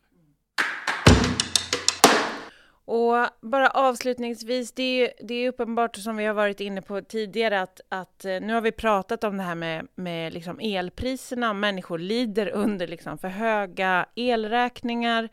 Och 2.84 3.26
bara 3.40 3.68
avslutningsvis, 3.68 4.72
det 4.72 4.82
är, 4.82 5.12
det 5.20 5.34
är 5.34 5.48
uppenbart 5.48 5.96
som 5.96 6.16
vi 6.16 6.24
har 6.24 6.34
varit 6.34 6.60
inne 6.60 6.82
på 6.82 7.02
tidigare 7.02 7.60
att, 7.60 7.80
att 7.88 8.24
eh, 8.24 8.40
nu 8.40 8.54
har 8.54 8.60
vi 8.60 8.72
pratat 8.72 9.24
om 9.24 9.36
det 9.36 9.42
här 9.42 9.54
med, 9.54 9.88
med 9.94 10.32
liksom 10.32 10.60
elpriserna, 10.60 11.52
människor 11.52 11.98
lider 11.98 12.48
under 12.48 12.86
liksom 12.86 13.18
för 13.18 13.28
höga 13.28 14.06
elräkningar 14.14 15.28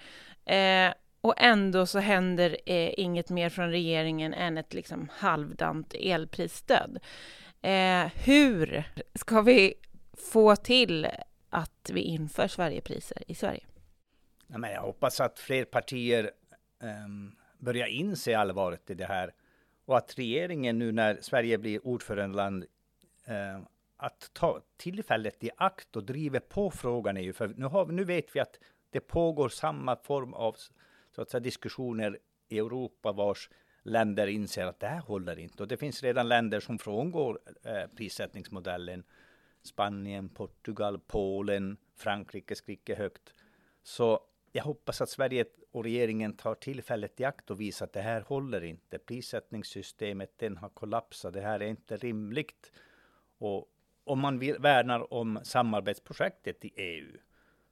eh, 0.45 0.93
och 1.21 1.33
ändå 1.38 1.85
så 1.85 1.99
händer 1.99 2.57
eh, 2.65 2.93
inget 2.97 3.29
mer 3.29 3.49
från 3.49 3.69
regeringen 3.69 4.33
än 4.33 4.57
ett 4.57 4.73
liksom 4.73 5.09
halvdant 5.13 5.93
elprisstöd. 5.93 6.99
Eh, 7.62 8.05
hur 8.25 8.83
ska 9.15 9.41
vi 9.41 9.73
få 10.31 10.55
till 10.55 11.07
att 11.49 11.91
vi 11.93 12.01
inför 12.01 12.47
Sverigepriser 12.47 13.23
i 13.27 13.35
Sverige? 13.35 13.63
Jag 14.47 14.81
hoppas 14.81 15.19
att 15.19 15.39
fler 15.39 15.65
partier 15.65 16.31
Ehm, 16.79 17.05
um, 17.05 17.35
börjar 17.57 17.87
inse 17.87 18.37
allvaret 18.37 18.89
i 18.89 18.93
det 18.93 19.05
här 19.05 19.33
och 19.85 19.97
att 19.97 20.17
regeringen 20.17 20.79
nu 20.79 20.91
när 20.91 21.17
Sverige 21.21 21.57
blir 21.57 21.87
ordförandeland 21.87 22.65
uh, 23.29 23.65
att 23.97 24.29
ta 24.33 24.61
tillfället 24.77 25.43
i 25.43 25.49
akt 25.57 25.95
och 25.95 26.03
driva 26.03 26.39
på 26.39 26.71
frågan 26.71 27.17
är 27.17 27.21
ju 27.21 27.33
För 27.33 27.47
nu, 27.47 27.65
har, 27.65 27.85
nu 27.85 28.03
vet 28.03 28.35
vi 28.35 28.39
att 28.39 28.59
det 28.89 28.99
pågår 28.99 29.49
samma 29.49 29.95
form 29.95 30.33
av 30.33 30.55
så 31.15 31.21
att 31.21 31.29
säga, 31.29 31.41
diskussioner 31.41 32.19
i 32.49 32.57
Europa 32.59 33.11
vars 33.11 33.49
länder 33.83 34.27
inser 34.27 34.65
att 34.65 34.79
det 34.79 34.87
här 34.87 34.99
håller 34.99 35.39
inte. 35.39 35.63
Och 35.63 35.67
det 35.67 35.77
finns 35.77 36.03
redan 36.03 36.27
länder 36.27 36.59
som 36.59 36.79
frångår 36.79 37.39
eh, 37.63 37.87
prissättningsmodellen. 37.95 39.03
Spanien, 39.61 40.29
Portugal, 40.29 40.99
Polen, 40.99 41.77
Frankrike 41.95 42.55
skriker 42.55 42.95
högt. 42.95 43.33
Så 43.83 44.19
jag 44.51 44.63
hoppas 44.63 45.01
att 45.01 45.09
Sverige 45.09 45.45
och 45.71 45.83
regeringen 45.83 46.33
tar 46.33 46.55
tillfället 46.55 47.19
i 47.19 47.25
akt 47.25 47.51
och 47.51 47.62
visar 47.62 47.85
att 47.85 47.93
det 47.93 48.01
här 48.01 48.21
håller 48.21 48.63
inte. 48.63 48.99
Prissättningssystemet, 48.99 50.38
den 50.38 50.57
har 50.57 50.69
kollapsat. 50.69 51.33
Det 51.33 51.41
här 51.41 51.59
är 51.59 51.67
inte 51.67 51.97
rimligt. 51.97 52.71
Och 53.38 53.65
om 54.03 54.19
man 54.19 54.39
vill, 54.39 54.59
värnar 54.59 55.13
om 55.13 55.39
samarbetsprojektet 55.43 56.65
i 56.65 56.71
EU, 56.75 57.17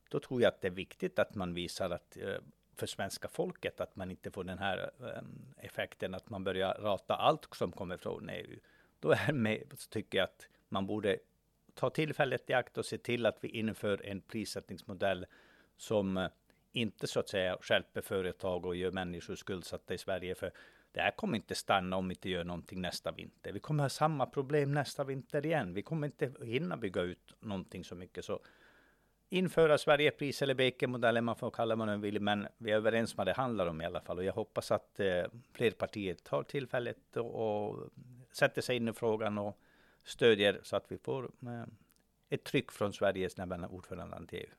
då 0.09 0.19
tror 0.19 0.41
jag 0.41 0.49
att 0.49 0.61
det 0.61 0.67
är 0.67 0.71
viktigt 0.71 1.19
att 1.19 1.35
man 1.35 1.53
visar 1.53 1.89
att 1.89 2.17
eh, 2.17 2.37
för 2.75 2.87
svenska 2.87 3.27
folket 3.27 3.81
att 3.81 3.95
man 3.95 4.11
inte 4.11 4.31
får 4.31 4.43
den 4.43 4.57
här 4.57 4.91
ehm, 5.17 5.53
effekten 5.57 6.13
att 6.13 6.29
man 6.29 6.43
börjar 6.43 6.73
rata 6.73 7.15
allt 7.15 7.47
som 7.51 7.71
kommer 7.71 7.97
från 7.97 8.29
EU. 8.29 8.59
Då 8.99 9.11
är 9.11 9.33
med, 9.33 9.73
så 9.77 9.89
tycker 9.89 10.17
jag 10.17 10.25
att 10.25 10.47
man 10.69 10.87
borde 10.87 11.17
ta 11.73 11.89
tillfället 11.89 12.49
i 12.49 12.53
akt 12.53 12.77
och 12.77 12.85
se 12.85 12.97
till 12.97 13.25
att 13.25 13.37
vi 13.41 13.47
inför 13.47 14.05
en 14.05 14.21
prissättningsmodell 14.21 15.25
som 15.77 16.17
eh, 16.17 16.29
inte 16.71 17.07
så 17.07 17.19
att 17.19 17.29
säga 17.29 17.57
skärper 17.61 18.01
företag 18.01 18.65
och 18.65 18.75
gör 18.75 18.91
människor 18.91 19.35
skuldsatta 19.35 19.93
i 19.93 19.97
Sverige. 19.97 20.35
För 20.35 20.51
det 20.91 21.01
här 21.01 21.11
kommer 21.11 21.37
inte 21.37 21.55
stanna 21.55 21.95
om 21.97 22.07
vi 22.07 22.13
inte 22.13 22.29
gör 22.29 22.43
någonting 22.43 22.81
nästa 22.81 23.11
vinter. 23.11 23.51
Vi 23.51 23.59
kommer 23.59 23.83
ha 23.83 23.89
samma 23.89 24.25
problem 24.25 24.73
nästa 24.73 25.03
vinter 25.03 25.45
igen. 25.45 25.73
Vi 25.73 25.81
kommer 25.81 26.07
inte 26.07 26.33
hinna 26.45 26.77
bygga 26.77 27.01
ut 27.01 27.33
någonting 27.39 27.83
så 27.83 27.95
mycket. 27.95 28.25
Så 28.25 28.39
införa 29.29 29.77
Sverigepris 29.77 30.41
eller 30.41 30.53
Bekenmodellen, 30.53 31.25
man 31.25 31.35
får 31.35 31.51
kalla 31.51 31.75
vad 31.75 31.87
man 31.87 32.01
vill, 32.01 32.21
men 32.21 32.47
vi 32.57 32.71
är 32.71 32.75
överens 32.75 33.13
om 33.13 33.17
vad 33.17 33.27
det 33.27 33.33
handlar 33.33 33.67
om 33.67 33.81
i 33.81 33.85
alla 33.85 34.01
fall. 34.01 34.17
Och 34.17 34.23
jag 34.23 34.33
hoppas 34.33 34.71
att 34.71 34.99
eh, 34.99 35.23
fler 35.53 35.71
partier 35.71 36.13
tar 36.13 36.43
tillfället 36.43 37.17
och, 37.17 37.69
och 37.69 37.89
sätter 38.31 38.61
sig 38.61 38.75
in 38.75 38.87
i 38.87 38.93
frågan 38.93 39.37
och 39.37 39.59
stödjer 40.03 40.59
så 40.63 40.75
att 40.75 40.91
vi 40.91 40.97
får 40.97 41.23
eh, 41.23 41.63
ett 42.29 42.43
tryck 42.43 42.71
från 42.71 42.93
Sveriges 42.93 43.35
ordförandeland 43.69 44.29
till 44.29 44.39
EU. 44.39 44.49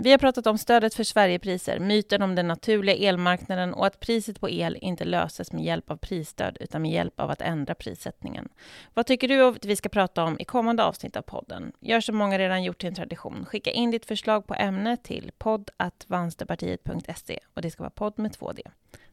Vi 0.00 0.10
har 0.10 0.18
pratat 0.18 0.46
om 0.46 0.58
stödet 0.58 0.94
för 0.94 1.04
Sverigepriser, 1.04 1.78
myten 1.78 2.22
om 2.22 2.34
den 2.34 2.48
naturliga 2.48 3.08
elmarknaden 3.08 3.74
och 3.74 3.86
att 3.86 4.00
priset 4.00 4.40
på 4.40 4.50
el 4.50 4.78
inte 4.80 5.04
löses 5.04 5.52
med 5.52 5.64
hjälp 5.64 5.90
av 5.90 5.96
prisstöd 5.96 6.56
utan 6.60 6.82
med 6.82 6.90
hjälp 6.90 7.20
av 7.20 7.30
att 7.30 7.40
ändra 7.40 7.74
prissättningen. 7.74 8.48
Vad 8.94 9.06
tycker 9.06 9.28
du 9.28 9.42
att 9.42 9.64
vi 9.64 9.76
ska 9.76 9.88
prata 9.88 10.24
om 10.24 10.40
i 10.40 10.44
kommande 10.44 10.84
avsnitt 10.84 11.16
av 11.16 11.22
podden? 11.22 11.72
Gör 11.80 12.00
som 12.00 12.16
många 12.16 12.38
redan 12.38 12.62
gjort 12.62 12.78
till 12.78 12.88
en 12.88 12.94
tradition. 12.94 13.44
Skicka 13.44 13.70
in 13.70 13.90
ditt 13.90 14.06
förslag 14.06 14.46
på 14.46 14.54
ämne 14.54 14.96
till 14.96 15.30
podd.vänsterpartiet.se 15.38 17.38
och 17.54 17.62
det 17.62 17.70
ska 17.70 17.82
vara 17.82 17.90
podd 17.90 18.18
med 18.18 18.32
två 18.32 18.52
D. 18.52 18.62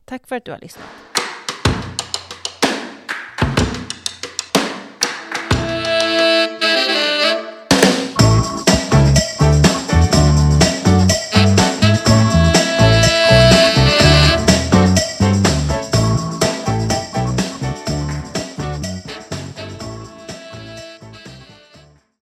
Tack 0.06 0.28
för 0.28 0.36
att 0.36 0.45
du 0.45 0.52
har 0.52 0.60
lyssnat. 0.60 1.14